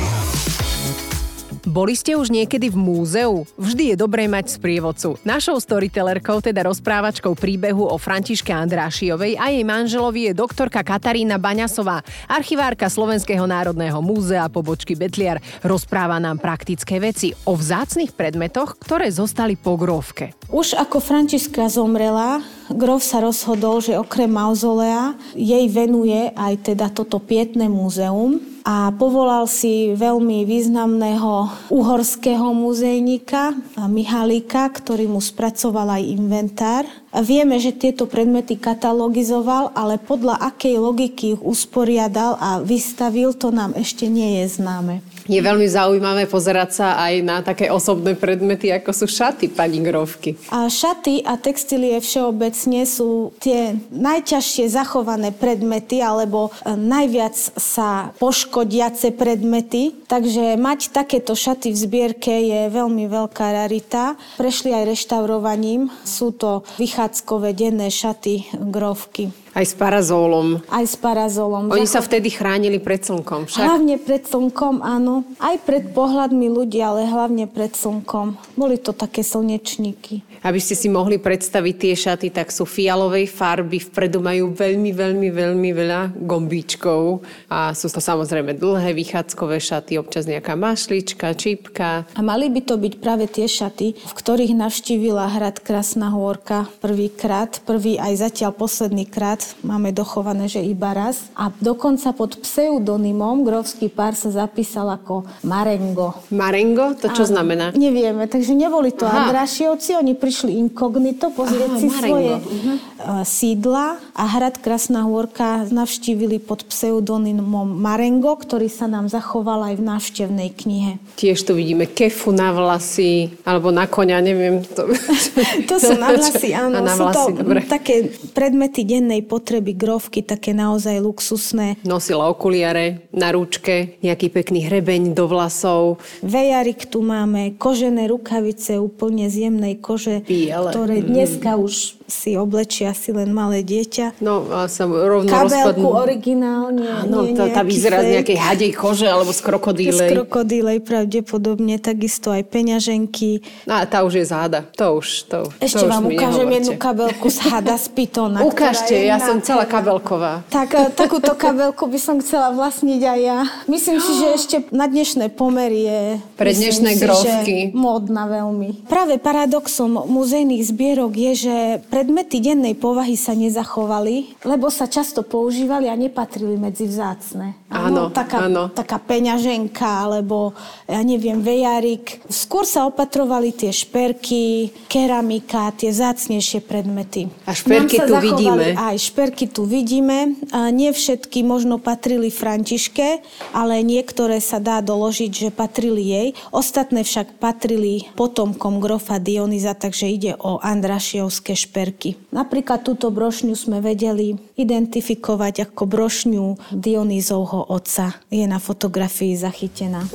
Boli 1.69 1.93
ste 1.93 2.17
už 2.17 2.33
niekedy 2.33 2.69
v 2.69 2.77
múzeu? 2.77 3.45
Vždy 3.53 3.93
je 3.93 3.95
dobré 3.97 4.25
mať 4.25 4.57
sprievodcu. 4.57 5.21
Našou 5.21 5.57
storytellerkou, 5.61 6.41
teda 6.41 6.65
rozprávačkou 6.65 7.37
príbehu 7.37 7.85
o 7.85 7.97
Františke 7.97 8.49
Andrášiovej 8.49 9.37
a 9.37 9.53
jej 9.53 9.65
manželovi 9.65 10.29
je 10.29 10.33
doktorka 10.37 10.81
Katarína 10.81 11.37
Baňasová, 11.37 12.01
archivárka 12.25 12.89
Slovenského 12.89 13.45
národného 13.45 14.01
múzea 14.01 14.49
pobočky 14.49 14.97
Betliar. 14.97 15.41
Rozpráva 15.61 16.17
nám 16.17 16.41
praktické 16.41 16.97
veci 16.97 17.37
o 17.45 17.53
vzácnych 17.53 18.17
predmetoch, 18.17 18.77
ktoré 18.81 19.13
zostali 19.13 19.53
po 19.53 19.77
grovke. 19.77 20.33
Už 20.49 20.73
ako 20.73 21.01
Františka 21.01 21.69
zomrela, 21.69 22.41
Grof 22.69 23.01
sa 23.01 23.17
rozhodol, 23.17 23.81
že 23.81 23.97
okrem 23.97 24.29
mauzolea 24.29 25.17
jej 25.33 25.65
venuje 25.73 26.29
aj 26.33 26.73
teda 26.73 26.93
toto 26.93 27.17
pietné 27.17 27.65
múzeum 27.65 28.58
a 28.69 28.93
povolal 28.93 29.49
si 29.49 29.97
veľmi 29.97 30.45
významného 30.45 31.49
uhorského 31.73 32.53
muzejníka 32.53 33.57
Mihalika, 33.89 34.69
ktorý 34.69 35.09
mu 35.09 35.17
spracoval 35.17 35.97
aj 35.97 36.03
inventár. 36.05 36.85
Vieme, 37.25 37.57
že 37.57 37.73
tieto 37.73 38.05
predmety 38.05 38.61
katalogizoval, 38.61 39.73
ale 39.73 39.97
podľa 39.97 40.37
akej 40.53 40.77
logiky 40.77 41.33
ich 41.33 41.41
usporiadal 41.41 42.37
a 42.37 42.61
vystavil, 42.61 43.33
to 43.33 43.49
nám 43.49 43.73
ešte 43.73 44.05
nie 44.05 44.45
je 44.45 44.61
známe. 44.61 45.01
Je 45.29 45.37
veľmi 45.37 45.69
zaujímavé 45.69 46.25
pozerať 46.25 46.69
sa 46.73 46.87
aj 46.97 47.13
na 47.21 47.45
také 47.45 47.69
osobné 47.69 48.17
predmety, 48.17 48.73
ako 48.73 48.89
sú 48.89 49.05
šaty 49.05 49.53
pani 49.53 49.77
Grovky. 49.77 50.33
A 50.49 50.65
šaty 50.65 51.21
a 51.21 51.37
textílie 51.37 52.01
všeobecne 52.01 52.81
sú 52.89 53.29
tie 53.37 53.77
najťažšie 53.93 54.65
zachované 54.73 55.29
predmety 55.29 56.01
alebo 56.01 56.49
e, 56.49 56.73
najviac 56.73 57.37
sa 57.61 58.09
poškodiace 58.17 59.13
predmety. 59.13 59.93
Takže 60.09 60.57
mať 60.57 60.89
takéto 60.89 61.37
šaty 61.37 61.69
v 61.69 61.77
zbierke 61.77 62.33
je 62.33 62.73
veľmi 62.73 63.05
veľká 63.05 63.53
rarita. 63.53 64.17
Prešli 64.41 64.73
aj 64.73 64.97
reštaurovaním. 64.97 65.93
Sú 66.09 66.33
to 66.33 66.65
vychádzkové 66.81 67.53
denné 67.53 67.93
šaty 67.93 68.49
Grovky. 68.57 69.29
Aj 69.59 69.67
s 69.67 69.75
parazólom. 69.75 70.63
Aj 70.71 70.87
s 70.87 70.95
parazolom. 70.95 71.67
Oni 71.67 71.83
sa 71.83 71.99
vtedy 71.99 72.31
chránili 72.31 72.79
pred 72.79 73.03
slnkom 73.03 73.43
však? 73.43 73.59
Hlavne 73.59 73.99
pred 73.99 74.23
slnkom, 74.23 74.79
áno. 74.79 75.27
Aj 75.35 75.59
pred 75.59 75.91
pohľadmi 75.91 76.47
ľudí, 76.47 76.79
ale 76.79 77.03
hlavne 77.03 77.43
pred 77.43 77.75
slnkom. 77.75 78.39
Boli 78.55 78.79
to 78.79 78.95
také 78.95 79.19
slnečníky. 79.19 80.23
Aby 80.39 80.63
ste 80.63 80.79
si 80.79 80.87
mohli 80.87 81.19
predstaviť 81.19 81.75
tie 81.75 81.91
šaty, 81.91 82.31
tak 82.31 82.55
sú 82.55 82.63
fialovej 82.63 83.27
farby, 83.27 83.83
vpredu 83.83 84.23
majú 84.23 84.55
veľmi, 84.55 84.95
veľmi, 84.95 85.27
veľmi 85.27 85.69
veľa 85.75 86.15
gombíčkov 86.15 87.19
a 87.51 87.75
sú 87.75 87.91
to 87.91 87.99
samozrejme 87.99 88.55
dlhé 88.55 88.95
vychádzkové 88.95 89.59
šaty, 89.59 89.99
občas 89.99 90.23
nejaká 90.23 90.55
mašlička, 90.55 91.35
čipka. 91.35 92.07
A 92.15 92.21
mali 92.23 92.47
by 92.47 92.63
to 92.63 92.79
byť 92.79 92.93
práve 93.03 93.27
tie 93.27 93.51
šaty, 93.51 93.99
v 93.99 94.13
ktorých 94.15 94.55
navštívila 94.55 95.27
hrad 95.27 95.59
Krasná 95.59 96.15
Hôrka 96.15 96.71
prvýkrát, 96.79 97.59
prvý 97.67 97.99
aj 97.99 98.31
zatiaľ 98.31 98.55
posledný 98.55 99.03
krát, 99.03 99.43
máme 99.65 99.93
dochované, 99.93 100.49
že 100.49 100.61
iba 100.63 100.93
raz. 100.93 101.29
A 101.37 101.53
dokonca 101.61 102.11
pod 102.13 102.39
pseudonymom 102.41 103.45
Grovský 103.45 103.89
pár 103.91 104.13
sa 104.17 104.29
zapísal 104.33 104.89
ako 104.89 105.25
Marengo. 105.45 106.17
Marengo? 106.33 106.93
To 106.99 107.07
čo 107.13 107.25
a, 107.25 107.29
znamená? 107.29 107.71
Nevieme, 107.73 108.25
takže 108.25 108.53
neboli 108.53 108.91
to 108.93 109.05
Aha. 109.05 109.29
Andrašiovci, 109.29 109.95
oni 109.97 110.13
prišli 110.17 110.57
inkognito 110.59 111.31
pozrieť 111.33 111.71
Aha, 111.75 111.79
si 111.79 111.87
Marengo. 111.87 112.05
svoje 112.05 112.33
uh-huh. 112.39 112.77
sídla 113.23 113.85
a 114.15 114.23
hrad 114.27 114.59
Krasná 114.59 115.07
Hôrka 115.07 115.69
navštívili 115.71 116.41
pod 116.43 116.67
pseudonymom 116.67 117.79
Marengo, 117.79 118.35
ktorý 118.35 118.67
sa 118.67 118.89
nám 118.89 119.07
zachoval 119.07 119.71
aj 119.71 119.75
v 119.79 119.83
návštevnej 119.83 120.49
knihe. 120.53 120.91
Tiež 121.15 121.45
tu 121.45 121.55
vidíme 121.55 121.87
kefu 121.87 122.35
na 122.35 122.51
vlasy, 122.51 123.31
alebo 123.47 123.71
na 123.71 123.87
konia, 123.87 124.19
neviem. 124.19 124.61
To, 124.75 124.89
to 125.69 125.75
sú 125.79 125.95
na 125.95 126.15
vlasy, 126.15 126.51
áno. 126.51 126.83
Na 126.83 126.95
vlasy, 126.95 127.15
sú 127.15 127.31
to 127.35 127.43
dobre. 127.43 127.59
také 127.65 128.11
predmety 128.35 128.83
dennej 128.83 129.23
potreby, 129.29 129.77
grovky, 129.77 130.25
také 130.25 130.57
naozaj 130.57 130.97
luxusné. 130.97 131.77
Nosila 131.85 132.25
okuliare 132.25 133.05
na 133.13 133.29
rúčke, 133.29 134.01
nejaký 134.01 134.33
pekný 134.33 134.65
hrebeň 134.65 135.13
do 135.13 135.29
vlasov. 135.29 136.01
Vejarik 136.25 136.89
tu 136.89 137.05
máme, 137.05 137.53
kožené 137.61 138.09
rukavice 138.09 138.81
úplne 138.81 139.29
z 139.29 139.45
jemnej 139.45 139.77
kože, 139.77 140.25
Biele. 140.25 140.73
ktoré 140.73 141.05
dneska 141.05 141.53
mm. 141.53 141.61
už 141.61 141.99
si 142.09 142.33
oblečia 142.33 142.91
si 142.97 143.13
len 143.13 143.29
malé 143.29 143.61
dieťa. 143.61 144.17
No 144.19 144.49
a 144.49 144.65
sa 144.65 144.89
rovno 144.89 145.29
Kabelku 145.29 145.77
rozpadnú. 145.77 145.89
originálne. 145.93 146.85
No, 147.05 147.29
tá, 147.37 147.45
tá 147.53 147.61
vyzerá 147.61 148.01
z 148.01 148.19
nejakej 148.19 148.37
hadej 148.41 148.71
kože 148.73 149.05
alebo 149.05 149.29
z 149.29 149.41
krokodílej. 149.45 150.09
Z 150.09 150.13
krokodílej 150.17 150.81
pravdepodobne, 150.81 151.77
takisto 151.77 152.33
aj 152.33 152.49
peňaženky. 152.49 153.45
No 153.69 153.77
a 153.77 153.85
tá 153.85 154.01
už 154.01 154.19
je 154.19 154.25
záda. 154.25 154.65
To 154.75 154.97
už, 154.99 155.29
to, 155.29 155.39
Ešte 155.61 155.85
to 155.85 155.87
už 155.87 155.89
vám 155.93 156.05
ukážem 156.09 156.49
jednu 156.49 156.73
kabelku 156.81 157.27
z 157.29 157.39
hada 157.45 157.77
z 157.77 157.87
pitona. 157.97 158.41
Ukážte, 158.41 158.97
ja 158.97 159.18
som 159.19 159.37
celá 159.43 159.65
kabelková. 159.67 160.43
Tak, 160.49 160.69
e, 160.75 160.83
takúto 160.95 161.35
kabelku 161.35 161.85
by 161.87 161.99
som 161.99 162.15
chcela 162.23 162.51
vlastniť 162.55 163.01
aj 163.01 163.19
ja. 163.19 163.39
Myslím 163.67 163.99
si, 163.99 164.11
že 164.19 164.27
ešte 164.35 164.55
na 164.71 164.87
dnešné 164.87 165.31
pomery 165.35 165.79
je... 165.85 166.01
Pre 166.39 166.51
dnešné 166.51 166.99
grovky. 166.99 167.71
Módna 167.75 168.25
veľmi. 168.29 168.87
Práve 168.87 169.19
paradoxom 169.19 170.07
muzejných 170.07 170.63
zbierok 170.63 171.13
je, 171.13 171.31
že 171.47 171.55
predmety 171.91 172.39
dennej 172.39 172.75
povahy 172.77 173.19
sa 173.19 173.35
nezachovali, 173.35 174.39
lebo 174.47 174.71
sa 174.71 174.87
často 174.87 175.25
používali 175.25 175.91
a 175.91 175.95
nepatrili 175.95 176.55
medzi 176.55 176.87
vzácne. 176.87 177.57
Áno, 177.69 178.09
taká, 178.09 178.49
áno. 178.49 178.73
taká 178.73 178.97
peňaženka, 178.97 180.09
alebo 180.09 180.57
ja 180.89 181.01
neviem, 181.05 181.41
vejarik. 181.41 182.21
Skôr 182.29 182.65
sa 182.65 182.89
opatrovali 182.89 183.53
tie 183.53 183.69
šperky, 183.69 184.73
keramika, 184.89 185.69
tie 185.77 185.93
vzácnejšie 185.93 186.65
predmety. 186.65 187.29
A 187.45 187.53
šperky 187.53 188.01
tu 188.01 188.13
vidíme. 188.17 188.73
Aj 188.73 188.95
šperky 188.95 189.08
tu 189.51 189.67
vidíme. 189.67 190.39
Nie 190.53 190.95
všetky 190.95 191.43
možno 191.43 191.77
patrili 191.77 192.31
Františke, 192.31 193.19
ale 193.51 193.83
niektoré 193.83 194.39
sa 194.39 194.63
dá 194.63 194.79
doložiť, 194.79 195.31
že 195.31 195.49
patrili 195.51 196.03
jej. 196.07 196.27
Ostatné 196.55 197.03
však 197.03 197.37
patrili 197.37 198.07
potomkom 198.15 198.79
grofa 198.79 199.19
Dionyza, 199.19 199.75
takže 199.75 200.07
ide 200.07 200.33
o 200.39 200.57
Andrašiovské 200.63 201.53
šperky. 201.53 202.15
Napríklad 202.31 202.87
túto 202.87 203.11
brošňu 203.11 203.53
sme 203.59 203.83
vedeli 203.83 204.39
identifikovať 204.55 205.67
ako 205.67 205.83
brošňu 205.83 206.45
Dionýzovho 206.71 207.67
otca. 207.67 208.15
Je 208.31 208.47
na 208.47 208.57
fotografii 208.57 209.35
zachytená. 209.35 210.07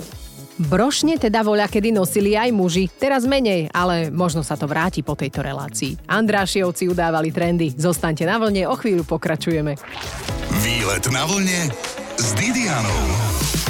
Brošne 0.54 1.18
teda 1.18 1.42
voľa 1.42 1.66
kedy 1.66 1.90
nosili 1.90 2.38
aj 2.38 2.54
muži, 2.54 2.86
teraz 2.86 3.26
menej, 3.26 3.74
ale 3.74 4.14
možno 4.14 4.46
sa 4.46 4.54
to 4.54 4.70
vráti 4.70 5.02
po 5.02 5.18
tejto 5.18 5.42
relácii. 5.42 5.98
Andrášiovci 6.06 6.86
udávali 6.86 7.34
trendy. 7.34 7.74
Zostaňte 7.74 8.22
na 8.22 8.38
vlne, 8.38 8.70
o 8.70 8.78
chvíľu 8.78 9.02
pokračujeme. 9.02 9.74
Výlet 10.62 11.04
na 11.10 11.26
vlne 11.26 11.74
s 12.14 12.28
Didianou. 12.38 13.63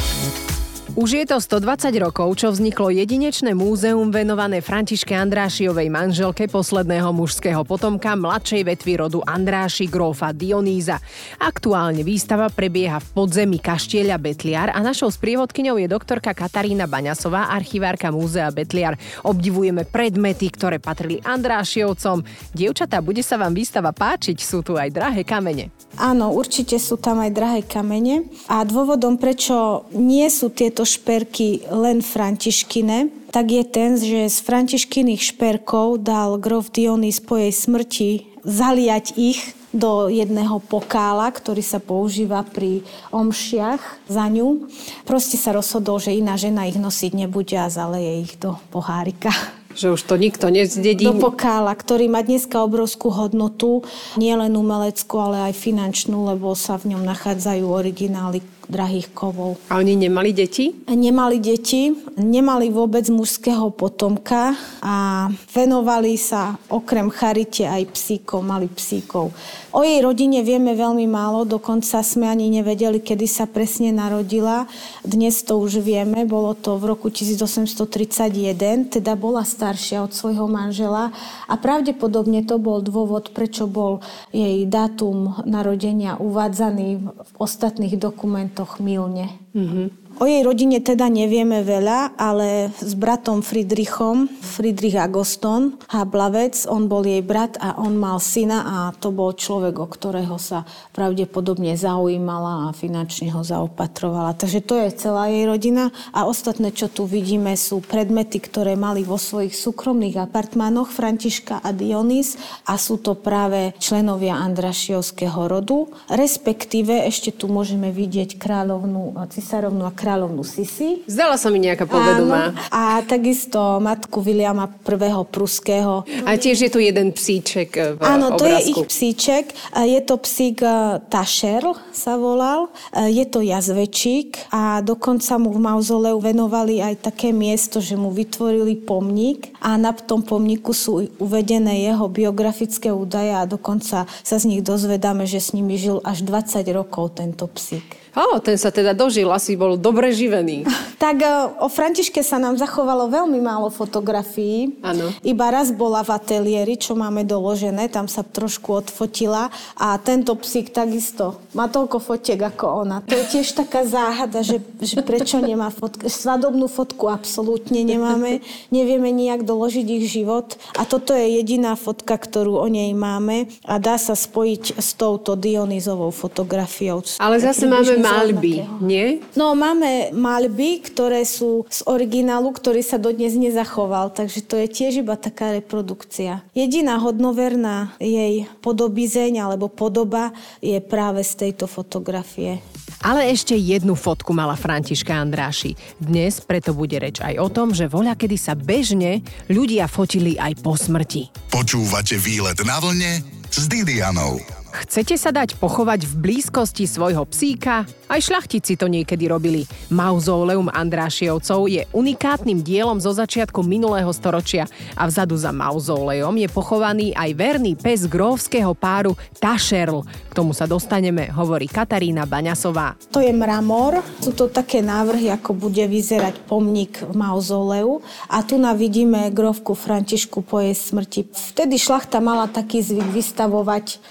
Už 0.95 1.11
je 1.19 1.27
to 1.27 1.43
120 1.43 1.91
rokov, 1.99 2.39
čo 2.39 2.55
vzniklo 2.55 2.87
jedinečné 2.87 3.51
múzeum 3.51 4.15
venované 4.15 4.63
Františke 4.63 5.11
Andrášiovej 5.11 5.91
manželke 5.91 6.47
posledného 6.47 7.11
mužského 7.11 7.67
potomka 7.67 8.15
mladšej 8.15 8.63
vetvy 8.63 9.03
rodu 9.03 9.19
Andráši 9.27 9.91
Grófa 9.91 10.31
Dionýza. 10.31 11.03
Aktuálne 11.43 12.07
výstava 12.07 12.47
prebieha 12.47 13.03
v 13.03 13.11
podzemí 13.11 13.59
kaštieľa 13.59 14.23
Betliar 14.23 14.71
a 14.71 14.79
našou 14.87 15.11
sprievodkyňou 15.11 15.83
je 15.83 15.91
doktorka 15.91 16.31
Katarína 16.31 16.87
Baňasová, 16.87 17.51
archivárka 17.51 18.15
múzea 18.15 18.55
Betliar. 18.55 18.95
Obdivujeme 19.27 19.91
predmety, 19.91 20.47
ktoré 20.47 20.79
patrili 20.79 21.19
Andrášiovcom. 21.27 22.23
Dievčatá, 22.55 23.03
bude 23.03 23.27
sa 23.27 23.35
vám 23.35 23.51
výstava 23.51 23.91
páčiť, 23.91 24.39
sú 24.39 24.63
tu 24.63 24.79
aj 24.79 24.95
drahé 24.95 25.27
kamene. 25.27 25.75
Áno, 25.99 26.31
určite 26.31 26.79
sú 26.79 27.03
tam 27.03 27.19
aj 27.19 27.35
drahé 27.35 27.61
kamene 27.67 28.31
a 28.47 28.63
dôvodom, 28.63 29.19
prečo 29.19 29.91
nie 29.91 30.31
sú 30.31 30.55
tieto 30.55 30.84
šperky 30.87 31.67
len 31.73 32.05
františkine, 32.05 33.29
tak 33.35 33.51
je 33.51 33.65
ten, 33.67 33.99
že 33.99 34.31
z 34.31 34.39
františkyných 34.47 35.35
šperkov 35.35 36.07
dal 36.07 36.39
grof 36.39 36.71
Dionys 36.71 37.19
po 37.19 37.35
jej 37.35 37.51
smrti 37.51 38.11
zaliať 38.47 39.19
ich 39.19 39.41
do 39.75 40.07
jedného 40.07 40.63
pokála, 40.63 41.27
ktorý 41.35 41.59
sa 41.59 41.83
používa 41.83 42.47
pri 42.47 42.87
omšiach 43.11 44.07
za 44.07 44.31
ňu. 44.31 44.71
Proste 45.03 45.35
sa 45.35 45.51
rozhodol, 45.51 45.99
že 45.99 46.15
iná 46.15 46.39
žena 46.39 46.71
ich 46.71 46.79
nosiť 46.79 47.27
nebude 47.27 47.59
a 47.59 47.67
zaleje 47.67 48.23
ich 48.23 48.39
do 48.39 48.55
pohárika. 48.71 49.35
Že 49.75 49.99
už 49.99 50.03
to 50.07 50.15
nikto 50.15 50.47
nezdedí. 50.55 51.03
Do 51.03 51.19
pokála, 51.19 51.75
ktorý 51.75 52.07
má 52.07 52.23
dneska 52.23 52.63
obrovskú 52.63 53.11
hodnotu, 53.11 53.83
nielen 54.15 54.55
umeleckú, 54.55 55.19
ale 55.19 55.51
aj 55.51 55.59
finančnú, 55.59 56.31
lebo 56.31 56.55
sa 56.55 56.79
v 56.79 56.95
ňom 56.95 57.03
nachádzajú 57.03 57.67
originály 57.67 58.39
drahých 58.75 59.15
kovov. 59.15 59.63
A 59.71 59.79
oni 59.79 59.95
nemali 59.95 60.35
deti? 60.35 60.75
Nemali 60.91 61.39
deti, 61.39 61.95
nemali 62.19 62.75
vôbec 62.75 63.07
mužského 63.07 63.71
potomka 63.71 64.59
a 64.83 65.31
venovali 65.55 66.19
sa 66.19 66.59
okrem 66.67 67.07
charite 67.15 67.63
aj 67.63 67.95
psíkov, 67.95 68.43
mali 68.43 68.67
psíkov. 68.67 69.31
O 69.71 69.83
jej 69.87 70.03
rodine 70.03 70.43
vieme 70.43 70.75
veľmi 70.75 71.07
málo, 71.07 71.47
dokonca 71.47 72.03
sme 72.03 72.27
ani 72.27 72.51
nevedeli, 72.51 72.99
kedy 73.03 73.27
sa 73.27 73.47
presne 73.47 73.95
narodila. 73.95 74.67
Dnes 75.03 75.43
to 75.43 75.59
už 75.59 75.83
vieme, 75.83 76.27
bolo 76.27 76.55
to 76.55 76.79
v 76.79 76.95
roku 76.95 77.11
1831, 77.11 78.91
teda 78.91 79.13
bola 79.19 79.43
staršia 79.43 80.03
od 80.03 80.15
svojho 80.15 80.47
manžela 80.51 81.11
a 81.51 81.55
pravdepodobne 81.59 82.47
to 82.47 82.59
bol 82.63 82.79
dôvod, 82.81 83.35
prečo 83.35 83.67
bol 83.67 83.99
jej 84.31 84.63
dátum 84.65 85.43
narodenia 85.45 86.17
uvádzaný 86.23 86.89
v 87.05 87.31
ostatných 87.37 88.01
dokumentoch 88.01 88.64
milne. 88.81 89.29
Mm-hmm. 89.55 89.89
O 90.23 90.31
jej 90.31 90.47
rodine 90.47 90.79
teda 90.79 91.11
nevieme 91.11 91.67
veľa, 91.67 92.15
ale 92.15 92.71
s 92.71 92.95
bratom 92.95 93.43
Friedrichom, 93.43 94.31
Friedrich 94.31 94.95
Agoston, 94.95 95.75
Hablavec, 95.91 96.71
on 96.71 96.87
bol 96.87 97.03
jej 97.03 97.19
brat 97.19 97.59
a 97.59 97.83
on 97.83 97.99
mal 97.99 98.23
syna 98.23 98.63
a 98.63 98.77
to 98.95 99.11
bol 99.11 99.35
človek, 99.35 99.75
o 99.75 99.91
ktorého 99.91 100.39
sa 100.39 100.63
pravdepodobne 100.95 101.75
zaujímala 101.75 102.71
a 102.71 102.77
finančne 102.77 103.35
ho 103.35 103.43
zaopatrovala. 103.43 104.39
Takže 104.39 104.63
to 104.63 104.79
je 104.87 104.95
celá 104.95 105.27
jej 105.35 105.51
rodina 105.51 105.91
a 106.15 106.31
ostatné, 106.31 106.71
čo 106.71 106.87
tu 106.87 107.11
vidíme, 107.11 107.59
sú 107.59 107.83
predmety, 107.83 108.39
ktoré 108.39 108.79
mali 108.79 109.03
vo 109.03 109.19
svojich 109.19 109.59
súkromných 109.59 110.15
apartmánoch 110.31 110.95
Františka 110.95 111.59
a 111.59 111.75
Dionys 111.75 112.39
a 112.71 112.79
sú 112.79 113.03
to 113.03 113.19
práve 113.19 113.75
členovia 113.83 114.39
Andrašiovského 114.39 115.51
rodu, 115.51 115.91
respektíve 116.07 117.03
ešte 117.03 117.35
tu 117.35 117.51
môžeme 117.51 117.91
vidieť 117.91 118.39
kráľovnú, 118.39 119.19
cisárovnú 119.35 119.91
a 119.91 120.04
kráľovnú 120.05 120.45
Sisi. 120.45 121.01
Zdala 121.09 121.41
sa 121.41 121.49
mi 121.49 121.65
nejaká 121.65 121.89
povedomá. 121.89 122.53
A 122.69 123.01
takisto 123.01 123.81
matku 123.81 124.21
Viliama 124.21 124.69
I. 124.69 125.25
Pruského. 125.25 126.05
A 126.29 126.37
tiež 126.37 126.69
je 126.69 126.71
tu 126.71 126.77
jeden 126.77 127.17
psíček 127.17 127.97
v 127.97 128.01
Áno, 128.05 128.37
to 128.37 128.45
je 128.45 128.61
obrázku. 128.61 128.69
ich 128.69 128.81
psíček. 128.93 129.45
Je 129.81 130.01
to 130.05 130.21
psík 130.21 130.61
e, 130.61 131.01
Tašerl 131.09 131.73
sa 131.89 132.21
volal. 132.21 132.69
E, 132.93 133.09
Je 133.09 133.25
to 133.25 133.41
jazvečík 133.41 134.53
a 134.53 134.85
dokonca 134.85 135.41
mu 135.41 135.49
v 135.57 135.65
mauzoleu 135.65 136.21
venovali 136.21 136.85
aj 136.85 137.09
také 137.09 137.33
miesto, 137.33 137.81
že 137.81 137.97
mu 137.97 138.13
vytvorili 138.13 138.77
pomník 138.77 139.55
a 139.65 139.81
na 139.81 139.97
tom 139.97 140.21
pomníku 140.21 140.77
sú 140.77 141.09
uvedené 141.17 141.89
jeho 141.89 142.11
biografické 142.11 142.93
údaje 142.93 143.33
a 143.33 143.49
dokonca 143.49 144.05
sa 144.05 144.37
z 144.37 144.45
nich 144.45 144.61
dozvedáme, 144.61 145.25
že 145.25 145.41
s 145.41 145.57
nimi 145.57 145.81
žil 145.81 146.05
až 146.05 146.27
20 146.27 146.61
rokov 146.75 147.17
tento 147.17 147.47
psík. 147.49 148.05
Ó, 148.15 148.39
ten 148.39 148.55
sa 148.55 148.71
teda 148.71 148.95
dožil, 148.95 149.27
asi 149.27 149.59
bol 149.59 149.75
dobre 149.95 150.11
živený. 150.11 150.67
Tak 150.95 151.21
e, 151.21 151.29
o 151.61 151.69
Františke 151.69 152.25
sa 152.25 152.41
nám 152.41 152.57
zachovalo 152.57 153.13
veľmi 153.13 153.37
málo 153.37 153.69
fotografií. 153.69 154.73
Áno. 154.81 155.13
Iba 155.21 155.53
raz 155.53 155.69
bola 155.69 156.01
v 156.01 156.17
ateliéri, 156.17 156.81
čo 156.81 156.97
máme 156.97 157.29
doložené, 157.29 157.93
tam 157.93 158.09
sa 158.09 158.25
trošku 158.25 158.73
odfotila 158.73 159.53
a 159.77 160.01
tento 160.01 160.33
psík 160.33 160.73
takisto 160.73 161.45
má 161.53 161.69
toľko 161.69 162.01
fotiek 162.01 162.41
ako 162.41 162.89
ona. 162.89 163.05
To 163.05 163.21
je 163.21 163.27
tiež 163.37 163.53
taká 163.53 163.85
záhada, 163.85 164.41
že, 164.41 164.65
že 164.81 165.05
prečo 165.05 165.45
nemá 165.45 165.69
fotku. 165.69 166.09
Svadobnú 166.09 166.73
fotku 166.73 167.13
absolútne 167.13 167.85
nemáme, 167.85 168.41
nevieme 168.73 169.13
nijak 169.13 169.45
doložiť 169.45 169.87
ich 170.01 170.09
život 170.09 170.57
a 170.79 170.89
toto 170.89 171.13
je 171.13 171.37
jediná 171.37 171.77
fotka, 171.77 172.17
ktorú 172.17 172.65
o 172.65 172.69
nej 172.71 172.97
máme 172.97 173.53
a 173.69 173.77
dá 173.77 174.01
sa 174.01 174.17
spojiť 174.17 174.81
s 174.81 174.97
touto 174.97 175.37
Dionýzovou 175.37 176.15
fotografiou. 176.15 177.05
Ale 177.21 177.37
zase 177.45 177.69
máme 177.69 178.01
malby, 178.01 178.65
nie? 178.81 179.21
No, 179.37 179.53
máme 179.53 179.84
malby, 180.13 180.83
ktoré 180.83 181.23
sú 181.25 181.69
z 181.71 181.85
originálu, 181.87 182.53
ktorý 182.55 182.81
sa 182.81 183.01
dodnes 183.01 183.37
nezachoval, 183.37 184.13
takže 184.15 184.45
to 184.45 184.59
je 184.61 184.69
tiež 184.69 185.05
iba 185.05 185.15
taká 185.19 185.55
reprodukcia. 185.55 186.43
Jediná 186.57 186.99
hodnoverná 187.01 187.97
jej 188.01 188.49
podobizeň 188.61 189.45
alebo 189.45 189.71
podoba 189.71 190.35
je 190.59 190.77
práve 190.81 191.23
z 191.23 191.49
tejto 191.49 191.69
fotografie. 191.69 192.61
Ale 193.05 193.29
ešte 193.29 193.53
jednu 193.53 193.93
fotku 193.93 194.33
mala 194.33 194.57
Františka 194.57 195.13
Andráši. 195.13 195.77
Dnes 196.01 196.41
preto 196.41 196.73
bude 196.73 196.97
reč 196.97 197.21
aj 197.21 197.37
o 197.37 197.49
tom, 197.53 197.77
že 197.77 197.85
voľa 197.85 198.17
kedy 198.17 198.37
sa 198.41 198.57
bežne 198.57 199.21
ľudia 199.53 199.85
fotili 199.93 200.41
aj 200.41 200.65
po 200.65 200.73
smrti. 200.73 201.53
Počúvate 201.53 202.17
výlet 202.17 202.57
na 202.65 202.81
vlne 202.81 203.21
s 203.53 203.69
Didianou. 203.69 204.64
Chcete 204.75 205.15
sa 205.15 205.31
dať 205.31 205.55
pochovať 205.63 206.03
v 206.11 206.15
blízkosti 206.19 206.91
svojho 206.91 207.23
psíka? 207.31 207.87
Aj 208.11 208.19
šľachtici 208.19 208.75
to 208.75 208.91
niekedy 208.91 209.31
robili. 209.31 209.63
Mauzóleum 209.95 210.67
Andrášiovcov 210.67 211.71
je 211.71 211.87
unikátnym 211.95 212.59
dielom 212.59 212.99
zo 212.99 213.15
začiatku 213.15 213.63
minulého 213.63 214.11
storočia 214.11 214.67
a 214.99 215.07
vzadu 215.07 215.39
za 215.39 215.55
mauzóleum 215.55 216.35
je 216.35 216.51
pochovaný 216.51 217.15
aj 217.15 217.31
verný 217.39 217.79
pes 217.79 218.11
gróvskeho 218.11 218.75
páru 218.75 219.15
Tašerl. 219.39 220.03
K 220.03 220.33
tomu 220.35 220.51
sa 220.51 220.67
dostaneme, 220.67 221.31
hovorí 221.31 221.71
Katarína 221.71 222.27
Baňasová. 222.27 222.99
To 223.15 223.23
je 223.23 223.31
mramor, 223.31 224.03
sú 224.19 224.35
to 224.35 224.51
také 224.51 224.83
návrhy, 224.83 225.31
ako 225.31 225.55
bude 225.55 225.87
vyzerať 225.87 226.43
pomník 226.51 226.99
v 226.99 227.15
mauzoleu. 227.15 228.03
A 228.27 228.43
tu 228.43 228.59
vidíme 228.75 229.31
grovku 229.31 229.79
Františku 229.79 230.43
po 230.43 230.59
jej 230.59 230.75
smrti. 230.75 231.31
Vtedy 231.31 231.79
šlachta 231.79 232.19
mala 232.19 232.51
taký 232.51 232.83
zvyk 232.83 233.15
vystavovať 233.15 234.11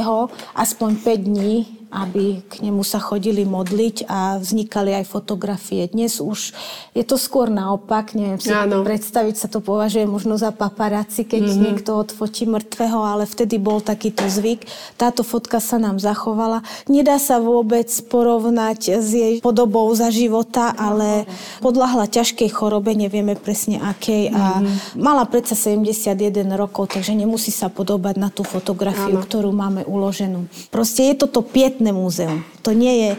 mŕtvého 0.00 0.28
aspoň 0.54 0.96
5 0.96 1.16
dní 1.20 1.79
aby 1.90 2.46
k 2.46 2.62
nemu 2.62 2.86
sa 2.86 3.02
chodili 3.02 3.42
modliť 3.42 4.06
a 4.06 4.38
vznikali 4.38 4.94
aj 5.02 5.10
fotografie. 5.10 5.90
Dnes 5.90 6.22
už 6.22 6.54
je 6.94 7.04
to 7.04 7.18
skôr 7.18 7.50
naopak, 7.50 8.14
neviem 8.14 8.38
si 8.38 8.54
Áno. 8.54 8.86
predstaviť, 8.86 9.34
sa 9.34 9.48
to 9.50 9.58
považuje 9.58 10.06
možno 10.06 10.38
za 10.38 10.54
paparáci, 10.54 11.26
keď 11.26 11.42
mm-hmm. 11.46 11.62
niekto 11.66 11.90
odfotí 11.98 12.46
mŕtvého, 12.46 12.98
ale 13.02 13.24
vtedy 13.26 13.58
bol 13.58 13.82
takýto 13.82 14.30
zvyk. 14.30 14.64
Táto 14.94 15.26
fotka 15.26 15.58
sa 15.58 15.82
nám 15.82 15.98
zachovala. 15.98 16.62
Nedá 16.86 17.18
sa 17.18 17.42
vôbec 17.42 17.90
porovnať 18.06 19.02
s 19.02 19.10
jej 19.10 19.34
podobou 19.42 19.90
za 19.94 20.14
života, 20.14 20.70
ale 20.74 21.26
podľahla 21.58 22.06
ťažkej 22.06 22.50
chorobe, 22.54 22.94
nevieme 22.94 23.34
presne 23.34 23.82
akej 23.82 24.30
a 24.30 24.62
mala 24.94 25.26
predsa 25.26 25.58
71 25.58 26.14
rokov, 26.54 26.94
takže 26.94 27.18
nemusí 27.18 27.50
sa 27.50 27.66
podobať 27.66 28.14
na 28.16 28.30
tú 28.30 28.46
fotografiu, 28.46 29.18
Áno. 29.18 29.26
ktorú 29.26 29.50
máme 29.50 29.82
uloženú. 29.86 30.46
Proste 30.70 31.10
je 31.10 31.14
toto 31.26 31.42
pietné 31.80 31.92
múzeum. 31.92 32.44
To 32.64 32.76
nie 32.76 32.94
je 32.96 33.10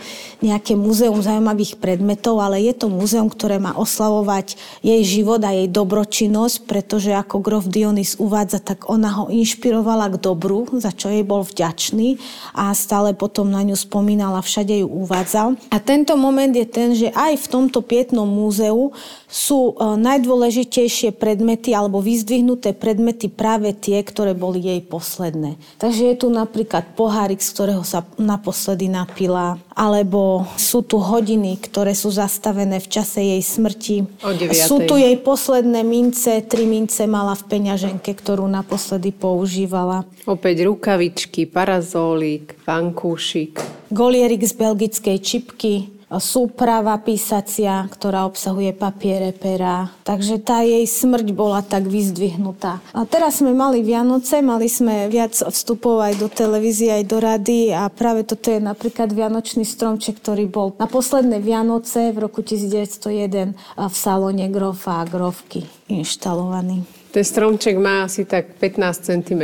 nejaké 0.42 0.74
múzeum 0.74 1.22
zaujímavých 1.22 1.78
predmetov, 1.78 2.42
ale 2.42 2.66
je 2.66 2.74
to 2.74 2.90
múzeum, 2.90 3.30
ktoré 3.30 3.62
má 3.62 3.78
oslavovať 3.78 4.58
jej 4.82 5.02
život 5.06 5.42
a 5.46 5.54
jej 5.54 5.70
dobročinnosť, 5.70 6.66
pretože 6.66 7.14
ako 7.14 7.42
grof 7.42 7.70
Dionys 7.70 8.18
uvádza, 8.18 8.58
tak 8.58 8.90
ona 8.90 9.14
ho 9.22 9.26
inšpirovala 9.30 10.10
k 10.18 10.22
dobru, 10.22 10.66
za 10.82 10.90
čo 10.90 11.14
jej 11.14 11.22
bol 11.22 11.46
vďačný 11.46 12.18
a 12.58 12.74
stále 12.74 13.14
potom 13.14 13.54
na 13.54 13.62
ňu 13.62 13.78
spomínala, 13.78 14.42
všade 14.42 14.82
ju 14.82 14.88
uvádzal. 14.90 15.56
A 15.70 15.78
tento 15.78 16.18
moment 16.18 16.52
je 16.52 16.66
ten, 16.66 16.98
že 16.98 17.14
aj 17.14 17.38
v 17.38 17.48
tomto 17.48 17.86
pietnom 17.86 18.26
múzeu 18.26 18.92
sú 19.32 19.72
e, 19.72 19.96
najdôležitejšie 19.96 21.16
predmety 21.16 21.72
alebo 21.72 22.04
vyzdvihnuté 22.04 22.76
predmety 22.76 23.32
práve 23.32 23.72
tie, 23.72 24.04
ktoré 24.04 24.36
boli 24.36 24.60
jej 24.60 24.84
posledné. 24.84 25.56
Takže 25.80 26.12
je 26.12 26.16
tu 26.20 26.28
napríklad 26.28 26.98
pohárik, 27.00 27.40
z 27.40 27.50
ktorého 27.56 27.84
sa 27.88 28.04
naposledy 28.20 28.92
napila, 28.92 29.31
alebo 29.72 30.46
sú 30.58 30.82
tu 30.84 31.00
hodiny, 31.00 31.60
ktoré 31.62 31.94
sú 31.94 32.12
zastavené 32.12 32.82
v 32.82 32.88
čase 32.88 33.20
jej 33.22 33.44
smrti. 33.44 34.10
O. 34.24 34.32
Sú 34.52 34.84
tu 34.84 34.98
jej 34.98 35.16
posledné 35.20 35.86
mince, 35.86 36.44
tri 36.46 36.68
mince 36.68 37.06
mala 37.06 37.38
v 37.38 37.48
peňaženke, 37.48 38.12
ktorú 38.12 38.50
naposledy 38.50 39.14
používala. 39.16 40.04
Opäť 40.26 40.68
rukavičky, 40.68 41.48
parazólík, 41.48 42.60
vankúšik. 42.66 43.60
Golierik 43.92 44.44
z 44.48 44.54
belgickej 44.56 45.18
čipky, 45.20 46.01
súprava 46.20 46.98
písacia, 47.00 47.88
ktorá 47.88 48.28
obsahuje 48.28 48.76
papiere, 48.76 49.32
pera. 49.32 49.88
Takže 50.04 50.44
tá 50.44 50.66
jej 50.66 50.84
smrť 50.84 51.28
bola 51.32 51.64
tak 51.64 51.88
vyzdvihnutá. 51.88 52.84
A 52.92 53.08
teraz 53.08 53.40
sme 53.40 53.56
mali 53.56 53.86
Vianoce, 53.86 54.44
mali 54.44 54.68
sme 54.68 55.08
viac 55.08 55.32
vstupov 55.32 56.04
aj 56.04 56.14
do 56.20 56.28
televízie, 56.28 56.92
aj 56.92 57.04
do 57.08 57.18
rady 57.22 57.72
a 57.72 57.88
práve 57.88 58.28
toto 58.28 58.52
je 58.52 58.60
napríklad 58.60 59.14
Vianočný 59.14 59.64
stromček, 59.64 60.20
ktorý 60.20 60.52
bol 60.52 60.76
na 60.76 60.90
posledné 60.90 61.40
Vianoce 61.40 62.12
v 62.12 62.18
roku 62.28 62.44
1901 62.44 63.56
v 63.78 63.94
salóne 63.96 64.52
grofa 64.52 65.04
a 65.04 65.08
grofky 65.08 65.64
inštalovaný. 65.88 67.01
Ten 67.12 67.22
stromček 67.22 67.76
má 67.76 68.08
asi 68.08 68.24
tak 68.24 68.56
15 68.56 68.80
cm, 69.04 69.44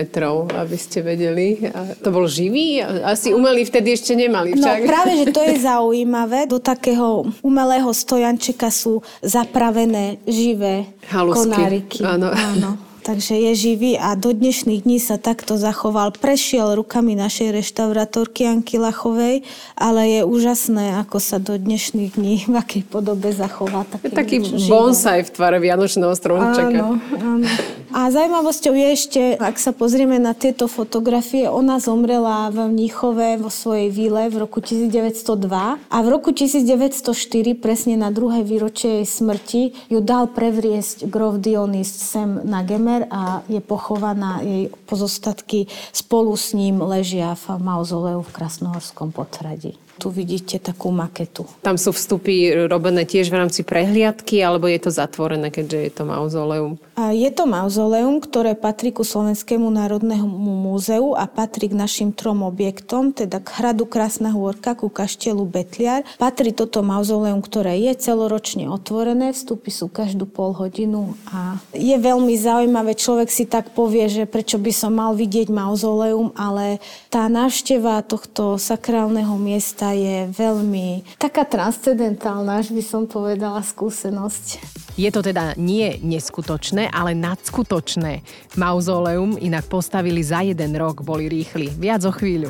aby 0.49 0.77
ste 0.77 1.03
vedeli. 1.03 1.67
A 1.67 1.93
to 1.93 2.09
bol 2.09 2.23
živý? 2.23 2.79
Asi 2.79 3.29
umelý 3.29 3.63
vtedy 3.63 3.91
ešte 3.91 4.15
nemali 4.15 4.55
No 4.55 4.63
však. 4.63 4.87
práve, 4.87 5.11
že 5.17 5.25
to 5.29 5.43
je 5.43 5.59
zaujímavé. 5.67 6.47
Do 6.47 6.57
takého 6.57 7.27
umelého 7.41 7.91
stojančeka 7.91 8.71
sú 8.71 9.03
zapravené 9.19 10.15
živé 10.23 10.87
Halusky. 11.05 11.43
konáriky. 11.43 11.99
Áno. 12.01 12.31
Áno. 12.31 12.86
Takže 13.07 13.39
je 13.39 13.51
živý 13.55 13.95
a 13.95 14.19
do 14.19 14.35
dnešných 14.35 14.83
dní 14.83 14.99
sa 14.99 15.15
takto 15.15 15.55
zachoval. 15.55 16.11
Prešiel 16.11 16.75
rukami 16.75 17.15
našej 17.15 17.55
reštaurátorky 17.55 18.43
Anky 18.43 18.75
Lachovej, 18.75 19.47
ale 19.79 20.19
je 20.19 20.21
úžasné, 20.27 20.99
ako 20.99 21.15
sa 21.23 21.39
do 21.39 21.55
dnešných 21.55 22.19
dní 22.19 22.43
v 22.51 22.55
akej 22.59 22.83
podobe 22.83 23.31
zachová. 23.31 23.87
Je 24.03 24.11
Také 24.11 24.11
taký 24.11 24.35
niečo 24.43 24.59
živé. 24.59 24.71
bonsai 24.75 25.23
v 25.23 25.29
tvare 25.31 25.55
Vianočného 25.63 26.11
stromčeka. 26.19 26.83
Áno, 26.83 26.99
áno. 27.15 27.47
A 27.95 28.11
zaujímavosťou 28.11 28.75
je 28.75 28.87
ešte, 28.91 29.21
ak 29.39 29.55
sa 29.55 29.71
pozrieme 29.71 30.19
na 30.19 30.35
tieto 30.35 30.67
fotografie, 30.67 31.47
ona 31.47 31.79
zomrela 31.79 32.51
v 32.51 32.67
Mníchove 32.67 33.39
vo 33.39 33.47
svojej 33.47 33.87
vile 33.87 34.27
v 34.27 34.43
roku 34.43 34.59
1902 34.59 35.79
a 35.79 35.97
v 36.03 36.07
roku 36.11 36.35
1904, 36.35 37.55
presne 37.55 37.95
na 37.95 38.11
druhé 38.11 38.43
výročie 38.43 39.01
jej 39.01 39.07
smrti, 39.07 39.61
ju 39.87 40.03
dal 40.03 40.27
prevriesť 40.27 41.07
grof 41.07 41.39
Dionys 41.39 41.87
sem 41.87 42.43
na 42.43 42.59
Gemer 42.67 42.96
a 43.05 43.45
je 43.45 43.61
pochovaná, 43.61 44.41
jej 44.41 44.73
pozostatky 44.89 45.69
spolu 45.93 46.33
s 46.33 46.57
ním 46.57 46.81
ležia 46.81 47.37
v 47.37 47.61
mauzoleu 47.61 48.25
v 48.25 48.33
Krasnohorskom 48.33 49.13
podhradí. 49.13 49.77
Tu 49.97 50.13
vidíte 50.13 50.61
takú 50.61 50.93
maketu. 50.93 51.45
Tam 51.65 51.77
sú 51.77 51.89
vstupy 51.89 52.69
robené 52.69 53.05
tiež 53.05 53.33
v 53.33 53.41
rámci 53.41 53.65
prehliadky, 53.65 54.45
alebo 54.45 54.69
je 54.69 54.77
to 54.77 54.91
zatvorené, 54.93 55.49
keďže 55.49 55.77
je 55.77 55.91
to 55.91 56.03
mauzoleum? 56.05 56.77
Je 56.97 57.29
to 57.29 57.45
mauzoleum, 57.45 58.17
ktoré 58.17 58.57
patrí 58.57 58.89
ku 58.89 59.05
Slovenskému 59.05 59.69
národnému 59.69 60.25
múzeu 60.49 61.13
a 61.13 61.29
patrí 61.29 61.69
k 61.69 61.77
našim 61.77 62.09
trom 62.09 62.41
objektom, 62.41 63.13
teda 63.13 63.37
k 63.37 63.53
hradu 63.53 63.85
Krásna 63.85 64.33
Hôrka, 64.33 64.73
ku 64.73 64.89
kaštieľu 64.89 65.45
Betliar. 65.45 66.01
Patrí 66.17 66.49
toto 66.49 66.81
mauzoleum, 66.81 67.45
ktoré 67.45 67.77
je 67.85 67.93
celoročne 68.01 68.65
otvorené, 68.65 69.29
vstupy 69.29 69.69
sú 69.69 69.93
každú 69.93 70.25
pol 70.25 70.57
hodinu 70.57 71.13
a 71.29 71.61
je 71.77 71.93
veľmi 71.93 72.33
zaujímavé. 72.33 72.97
Človek 72.97 73.29
si 73.29 73.45
tak 73.45 73.77
povie, 73.77 74.09
že 74.09 74.25
prečo 74.25 74.57
by 74.57 74.73
som 74.73 74.97
mal 74.97 75.13
vidieť 75.13 75.53
mauzoleum, 75.53 76.33
ale 76.33 76.81
tá 77.13 77.29
návšteva 77.29 78.01
tohto 78.09 78.57
sakrálneho 78.57 79.37
miesta 79.37 79.93
je 79.93 80.25
veľmi 80.33 81.05
taká 81.21 81.45
transcendentálna, 81.45 82.57
až 82.57 82.73
by 82.73 82.81
som 82.81 83.05
povedala, 83.05 83.61
skúsenosť. 83.61 84.86
Je 84.97 85.13
to 85.13 85.21
teda 85.21 85.53
nie 85.61 86.01
neskutočné, 86.01 86.89
ale 86.89 87.13
nadskutočné. 87.13 88.25
Mauzoleum 88.57 89.37
inak 89.37 89.69
postavili 89.69 90.25
za 90.25 90.41
jeden 90.41 90.73
rok, 90.73 91.05
boli 91.05 91.29
rýchli. 91.29 91.69
Viac 91.77 92.01
o 92.09 92.11
chvíľu. 92.11 92.49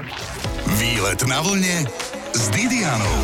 Výlet 0.80 1.20
na 1.28 1.44
vlne 1.44 1.84
s 2.32 2.48
Didianou. 2.56 3.20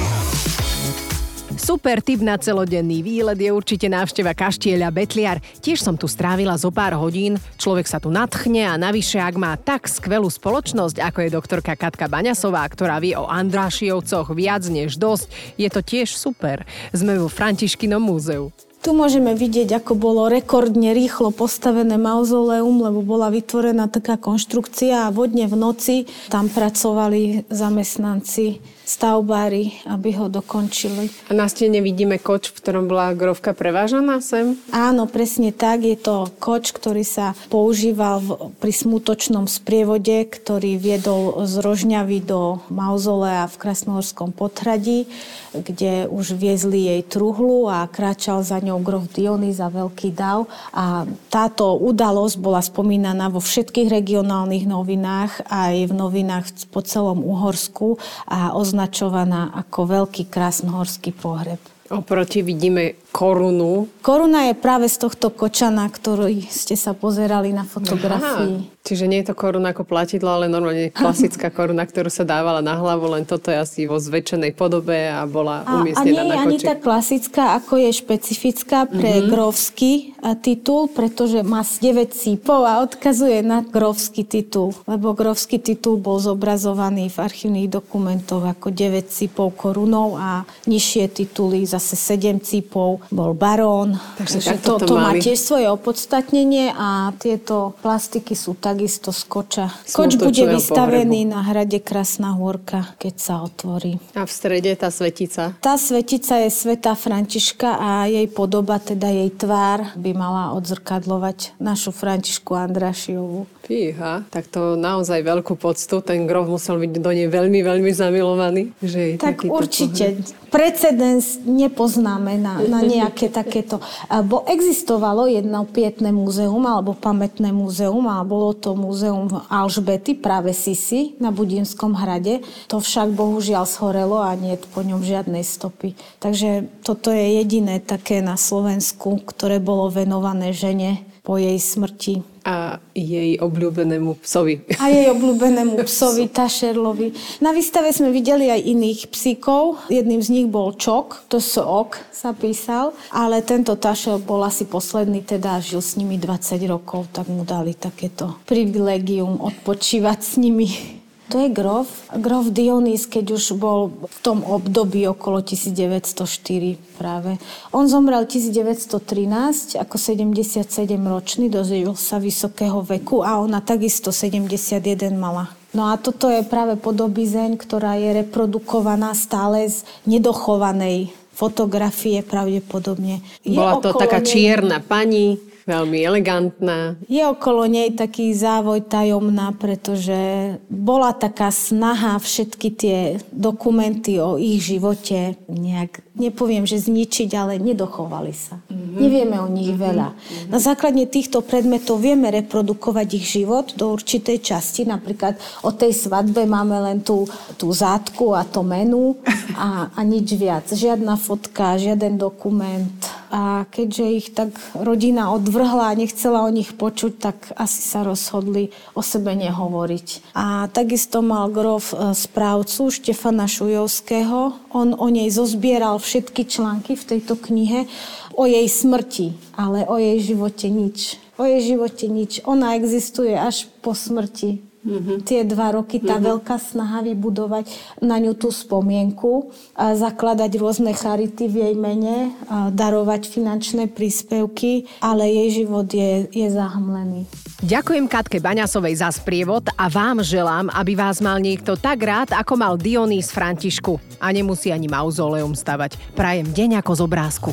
Super 1.56 2.04
tip 2.04 2.20
na 2.20 2.36
celodenný 2.36 3.00
výlet 3.00 3.40
je 3.40 3.48
určite 3.48 3.88
návšteva 3.88 4.36
kaštieľa 4.36 4.92
Betliar. 4.92 5.40
Tiež 5.64 5.80
som 5.80 5.96
tu 5.96 6.12
strávila 6.12 6.60
zo 6.60 6.68
pár 6.76 6.92
hodín, 7.00 7.40
človek 7.56 7.88
sa 7.88 8.04
tu 8.04 8.12
nadchne 8.12 8.68
a 8.68 8.76
navyše, 8.76 9.24
ak 9.24 9.40
má 9.40 9.56
tak 9.56 9.88
skvelú 9.88 10.28
spoločnosť, 10.28 11.00
ako 11.00 11.20
je 11.24 11.30
doktorka 11.32 11.80
Katka 11.80 12.12
Baňasová, 12.12 12.68
ktorá 12.68 13.00
vie 13.00 13.16
o 13.16 13.32
Andrášiovcoch 13.32 14.36
viac 14.36 14.68
než 14.68 15.00
dosť, 15.00 15.32
je 15.56 15.70
to 15.72 15.80
tiež 15.80 16.12
super. 16.12 16.68
Sme 16.92 17.16
vo 17.16 17.32
Františkinom 17.32 18.04
múzeu. 18.04 18.52
Tu 18.84 18.92
môžeme 18.92 19.32
vidieť, 19.32 19.80
ako 19.80 19.96
bolo 19.96 20.28
rekordne 20.28 20.92
rýchlo 20.92 21.32
postavené 21.32 21.96
mauzoleum, 21.96 22.84
lebo 22.84 23.00
bola 23.00 23.32
vytvorená 23.32 23.88
taká 23.88 24.20
konštrukcia 24.20 25.08
a 25.08 25.14
vodne 25.16 25.48
v 25.48 25.56
noci 25.56 25.96
tam 26.28 26.52
pracovali 26.52 27.48
zamestnanci 27.48 28.60
stavbári, 28.94 29.90
aby 29.90 30.14
ho 30.22 30.30
dokončili. 30.30 31.10
A 31.28 31.34
na 31.34 31.50
stene 31.50 31.82
vidíme 31.82 32.22
koč, 32.22 32.54
v 32.54 32.62
ktorom 32.62 32.86
bola 32.86 33.18
grovka 33.18 33.58
prevážaná 33.58 34.22
sem? 34.22 34.54
Áno, 34.70 35.10
presne 35.10 35.50
tak. 35.50 35.82
Je 35.82 35.98
to 35.98 36.30
koč, 36.38 36.70
ktorý 36.70 37.02
sa 37.02 37.34
používal 37.50 38.22
v, 38.22 38.30
pri 38.62 38.70
smutočnom 38.70 39.50
sprievode, 39.50 40.30
ktorý 40.30 40.78
viedol 40.78 41.42
z 41.50 41.58
Rožňavy 41.66 42.22
do 42.22 42.62
Mauzolea 42.70 43.50
v 43.50 43.56
Krasnohorskom 43.58 44.30
podhradí, 44.30 45.10
kde 45.54 46.06
už 46.10 46.38
viezli 46.38 46.86
jej 46.86 47.02
truhlu 47.02 47.66
a 47.66 47.90
kráčal 47.90 48.46
za 48.46 48.62
ňou 48.62 48.78
grof 48.86 49.10
Dionys 49.10 49.58
a 49.58 49.74
veľký 49.74 50.14
dav. 50.14 50.46
A 50.70 51.10
táto 51.34 51.78
udalosť 51.82 52.36
bola 52.38 52.62
spomínaná 52.62 53.34
vo 53.34 53.42
všetkých 53.42 53.90
regionálnych 53.90 54.70
novinách, 54.70 55.50
aj 55.50 55.90
v 55.90 55.94
novinách 55.94 56.46
po 56.70 56.86
celom 56.86 57.26
Uhorsku 57.26 57.98
a 58.30 58.54
označovaná 58.84 59.56
ako 59.56 60.04
veľký 60.04 60.28
krásnohorský 60.28 61.16
pohreb. 61.16 61.60
Oproti 61.88 62.44
vidíme 62.44 63.00
korunu. 63.14 63.86
Koruna 64.02 64.50
je 64.50 64.58
práve 64.58 64.90
z 64.90 64.98
tohto 64.98 65.30
kočana, 65.30 65.86
ktorý 65.86 66.50
ste 66.50 66.74
sa 66.74 66.98
pozerali 66.98 67.54
na 67.54 67.62
fotografii. 67.62 68.58
Aha, 68.66 68.82
čiže 68.82 69.06
nie 69.06 69.22
je 69.22 69.30
to 69.30 69.36
koruna 69.38 69.70
ako 69.70 69.86
platidlo, 69.86 70.34
ale 70.34 70.50
normálne 70.50 70.90
klasická 70.98 71.54
koruna, 71.54 71.86
ktorú 71.86 72.10
sa 72.10 72.26
dávala 72.26 72.66
na 72.66 72.74
hlavu, 72.74 73.14
len 73.14 73.24
toto 73.30 73.54
je 73.54 73.62
asi 73.62 73.86
vo 73.86 74.02
zväčšenej 74.02 74.58
podobe 74.58 75.14
a 75.14 75.30
bola 75.30 75.62
a, 75.62 75.78
umiestnená 75.78 76.10
a 76.10 76.10
nie 76.10 76.34
je 76.34 76.42
ani 76.42 76.58
tak 76.58 76.82
klasická, 76.82 77.54
ako 77.62 77.78
je 77.86 77.90
špecifická 77.94 78.90
pre 78.90 79.22
mm-hmm. 79.22 79.30
grovský 79.30 79.94
titul, 80.42 80.90
pretože 80.90 81.46
má 81.46 81.62
9 81.62 82.18
cípov 82.18 82.66
a 82.66 82.82
odkazuje 82.82 83.46
na 83.46 83.62
grovský 83.62 84.26
titul, 84.26 84.74
lebo 84.90 85.14
grovský 85.14 85.62
titul 85.62 86.02
bol 86.02 86.18
zobrazovaný 86.18 87.14
v 87.14 87.18
archívnych 87.22 87.70
dokumentoch 87.70 88.42
ako 88.42 88.74
9 88.74 89.06
cípov 89.14 89.54
korunou 89.54 90.18
a 90.18 90.50
nižšie 90.66 91.14
tituly 91.14 91.68
zase 91.70 91.94
7 91.94 92.42
cípov 92.42 93.03
bol 93.12 93.34
barón. 93.36 94.00
Takže 94.20 94.60
to, 94.62 94.80
to, 94.80 94.92
to 94.92 94.96
má 94.96 95.16
tiež 95.18 95.40
svoje 95.40 95.68
opodstatnenie 95.68 96.72
a 96.72 97.12
tieto 97.20 97.76
plastiky 97.84 98.38
sú 98.38 98.56
takisto 98.56 99.12
z 99.12 99.24
koča. 99.28 99.66
Koč 99.92 100.16
bude 100.20 100.44
vystavený 100.46 101.28
pohrebu. 101.28 101.34
na 101.34 101.40
hrade 101.44 101.80
Krasná 101.84 102.36
hôrka, 102.36 102.96
keď 103.02 103.14
sa 103.20 103.36
otvorí. 103.44 104.00
A 104.18 104.24
v 104.24 104.32
strede 104.32 104.72
tá 104.80 104.90
svetica? 104.90 105.56
Tá 105.60 105.76
svetica 105.76 106.40
je 106.42 106.50
Sveta 106.50 106.94
Františka 106.96 107.78
a 107.78 107.90
jej 108.08 108.28
podoba, 108.32 108.80
teda 108.80 109.10
jej 109.12 109.30
tvár, 109.34 109.94
by 110.00 110.12
mala 110.16 110.56
odzrkadlovať 110.58 111.58
našu 111.62 111.94
Františku 111.94 112.56
Andrašiovú. 112.56 113.46
Fíha, 113.64 114.28
tak 114.28 114.52
to 114.52 114.76
naozaj 114.76 115.24
veľkú 115.24 115.56
poctu. 115.56 116.04
Ten 116.04 116.28
grof 116.28 116.52
musel 116.52 116.84
byť 116.84 117.00
do 117.00 117.12
nej 117.16 117.32
veľmi, 117.32 117.64
veľmi 117.64 117.96
zamilovaný. 117.96 118.76
Že 118.84 119.16
tak 119.16 119.48
určite. 119.48 120.20
Pohľad. 120.20 120.52
Precedens 120.52 121.40
nepoznáme 121.48 122.36
na, 122.44 122.60
na 122.60 122.84
nejaké 122.84 123.32
takéto. 123.32 123.80
Bo 124.28 124.44
existovalo 124.52 125.32
jedno 125.32 125.64
pietné 125.64 126.12
múzeum 126.12 126.60
alebo 126.68 126.92
pamätné 126.92 127.56
múzeum 127.56 128.04
a 128.12 128.20
bolo 128.28 128.52
to 128.52 128.76
múzeum 128.76 129.32
Alžbety, 129.48 130.20
práve 130.20 130.52
Sisi 130.52 131.16
na 131.24 131.32
Budinskom 131.32 131.96
hrade. 131.96 132.44
To 132.68 132.84
však 132.84 133.16
bohužiaľ 133.16 133.64
shorelo 133.64 134.20
a 134.20 134.36
nie 134.36 134.60
je 134.60 134.68
po 134.76 134.84
ňom 134.84 135.00
žiadnej 135.00 135.48
stopy. 135.48 135.96
Takže 136.20 136.68
toto 136.84 137.16
je 137.16 137.40
jediné 137.40 137.80
také 137.80 138.20
na 138.20 138.36
Slovensku, 138.36 139.24
ktoré 139.24 139.64
bolo 139.64 139.88
venované 139.88 140.52
žene 140.52 141.08
po 141.24 141.40
jej 141.40 141.56
smrti 141.56 142.33
a 142.44 142.80
jej 142.92 143.40
obľúbenému 143.40 144.20
psovi. 144.20 144.68
A 144.80 144.92
jej 144.92 145.08
obľúbenému 145.12 145.80
psovi, 145.88 146.28
Tašerlovi. 146.38 147.40
Na 147.40 147.56
výstave 147.56 147.96
sme 147.96 148.12
videli 148.12 148.52
aj 148.52 148.62
iných 148.64 149.02
psíkov. 149.10 149.80
Jedným 149.88 150.20
z 150.20 150.30
nich 150.30 150.48
bol 150.52 150.76
Čok, 150.76 151.32
to 151.32 151.40
Ok 151.64 152.00
sa 152.12 152.36
písal, 152.36 152.92
ale 153.12 153.44
tento 153.44 153.76
Tašel 153.76 154.20
bol 154.24 154.44
asi 154.44 154.68
posledný, 154.68 155.24
teda 155.24 155.64
žil 155.64 155.80
s 155.80 155.96
nimi 155.96 156.20
20 156.20 156.60
rokov, 156.68 157.12
tak 157.12 157.32
mu 157.32 157.48
dali 157.48 157.76
takéto 157.76 158.40
privilegium 158.48 159.40
odpočívať 159.40 160.20
s 160.20 160.34
nimi. 160.40 161.03
To 161.32 161.40
je 161.40 161.48
grof. 161.48 161.88
Grof 162.20 162.52
Dionys, 162.52 163.08
keď 163.08 163.40
už 163.40 163.56
bol 163.56 163.96
v 164.04 164.18
tom 164.20 164.44
období 164.44 165.08
okolo 165.08 165.40
1904 165.40 167.00
práve. 167.00 167.40
On 167.72 167.88
zomrel 167.88 168.28
1913 168.28 169.80
ako 169.80 169.96
77 169.96 170.68
ročný, 171.00 171.48
dozvedel 171.48 171.96
sa 171.96 172.20
vysokého 172.20 172.84
veku 172.84 173.24
a 173.24 173.40
ona 173.40 173.64
takisto 173.64 174.12
71 174.12 174.84
mala. 175.16 175.48
No 175.74 175.90
a 175.90 175.98
toto 175.98 176.30
je 176.30 176.46
práve 176.46 176.78
podobizeň, 176.78 177.58
ktorá 177.58 177.98
je 177.98 178.22
reprodukovaná 178.22 179.16
stále 179.18 179.66
z 179.72 179.82
nedochovanej 180.06 181.10
fotografie 181.34 182.22
pravdepodobne. 182.22 183.26
Bola 183.42 183.82
to 183.82 183.98
taká 183.98 184.22
nej... 184.22 184.30
čierna 184.30 184.78
pani, 184.86 185.42
Veľmi 185.64 186.04
elegantná. 186.04 187.00
Je 187.08 187.24
okolo 187.24 187.64
nej 187.72 187.96
taký 187.96 188.36
závoj 188.36 188.84
tajomná, 188.84 189.56
pretože 189.56 190.60
bola 190.68 191.16
taká 191.16 191.56
snaha 191.56 192.20
všetky 192.20 192.68
tie 192.76 193.00
dokumenty 193.32 194.20
o 194.20 194.36
ich 194.36 194.60
živote 194.60 195.40
nejak, 195.48 196.03
nepoviem, 196.18 196.66
že 196.66 196.82
zničiť, 196.82 197.30
ale 197.38 197.62
nedochovali 197.62 198.34
sa. 198.34 198.58
Mm-hmm. 198.58 198.98
Nevieme 198.98 199.38
o 199.38 199.48
nich 199.48 199.70
mm-hmm. 199.70 199.86
veľa. 199.86 200.08
Na 200.50 200.58
základe 200.58 201.06
týchto 201.06 201.46
predmetov 201.46 202.02
vieme 202.02 202.34
reprodukovať 202.34 203.08
ich 203.14 203.26
život 203.30 203.78
do 203.78 203.94
určitej 203.94 204.42
časti. 204.42 204.90
Napríklad 204.90 205.38
o 205.62 205.70
tej 205.70 205.94
svadbe 205.94 206.50
máme 206.50 206.82
len 206.82 207.06
tú, 207.06 207.30
tú 207.62 207.70
zátku 207.70 208.34
a 208.34 208.42
to 208.42 208.66
menu 208.66 209.22
a, 209.54 209.94
a 209.94 210.00
nič 210.02 210.34
viac. 210.34 210.66
Žiadna 210.66 211.14
fotka, 211.22 211.78
žiaden 211.78 212.18
dokument. 212.18 212.98
A 213.34 213.66
keďže 213.74 214.06
ich 214.06 214.28
tak 214.30 214.54
rodina 214.78 215.34
od 215.34 215.44
odvrhla 215.44 215.92
a 215.92 216.00
nechcela 216.00 216.48
o 216.48 216.50
nich 216.50 216.72
počuť, 216.72 217.14
tak 217.20 217.38
asi 217.60 217.84
sa 217.84 218.08
rozhodli 218.08 218.72
o 218.96 219.04
sebe 219.04 219.36
nehovoriť. 219.36 220.32
A 220.40 220.72
takisto 220.72 221.20
mal 221.20 221.52
grof 221.52 221.92
e, 221.92 222.16
správcu 222.16 222.88
Štefana 222.88 223.44
Šujovského. 223.44 224.72
On 224.72 224.96
o 224.96 225.08
nej 225.12 225.28
zozbieral 225.28 226.00
všetky 226.04 226.44
články 226.44 227.00
v 227.00 227.08
tejto 227.16 227.40
knihe 227.40 227.88
o 228.36 228.44
jej 228.44 228.68
smrti, 228.68 229.34
ale 229.56 229.88
o 229.88 229.96
jej 229.96 230.20
živote 230.20 230.68
nič. 230.68 231.18
O 231.40 231.48
jej 231.48 231.74
živote 231.74 232.12
nič. 232.12 232.44
Ona 232.44 232.76
existuje 232.76 233.34
až 233.34 233.72
po 233.80 233.96
smrti 233.96 234.74
Mm-hmm. 234.84 235.24
Tie 235.24 235.48
dva 235.48 235.80
roky, 235.80 236.04
tá 236.04 236.20
mm-hmm. 236.20 236.28
veľká 236.28 236.60
snaha 236.60 237.08
vybudovať 237.08 237.72
na 238.04 238.20
ňu 238.20 238.36
tú 238.36 238.52
spomienku, 238.52 239.56
a 239.80 239.96
zakladať 239.96 240.60
rôzne 240.60 240.92
charity 240.92 241.48
v 241.48 241.56
jej 241.64 241.76
mene, 241.80 242.36
a 242.52 242.68
darovať 242.68 243.32
finančné 243.32 243.88
príspevky, 243.88 244.92
ale 245.00 245.32
jej 245.32 245.64
život 245.64 245.88
je, 245.88 246.28
je 246.28 246.48
zahmlený. 246.52 247.24
Ďakujem 247.64 248.12
Katke 248.12 248.44
Baňasovej 248.44 249.00
za 249.00 249.08
sprievod 249.08 249.72
a 249.80 249.88
vám 249.88 250.20
želám, 250.20 250.68
aby 250.76 251.00
vás 251.00 251.24
mal 251.24 251.40
niekto 251.40 251.80
tak 251.80 252.04
rád, 252.04 252.36
ako 252.36 252.60
mal 252.60 252.76
Dionys 252.76 253.32
Františku. 253.32 254.04
A 254.20 254.36
nemusí 254.36 254.68
ani 254.68 254.92
mauzoleum 254.92 255.56
stavať. 255.56 255.96
Prajem 256.12 256.52
deň 256.52 256.84
ako 256.84 256.92
z 256.92 257.02
obrázku. 257.08 257.50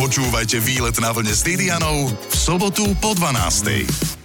Počúvajte 0.00 0.64
výlet 0.64 0.96
na 0.96 1.12
vlne 1.12 1.36
s 1.36 1.44
Didianou 1.44 2.08
v 2.08 2.32
sobotu 2.32 2.88
po 3.04 3.12
12. 3.12 4.23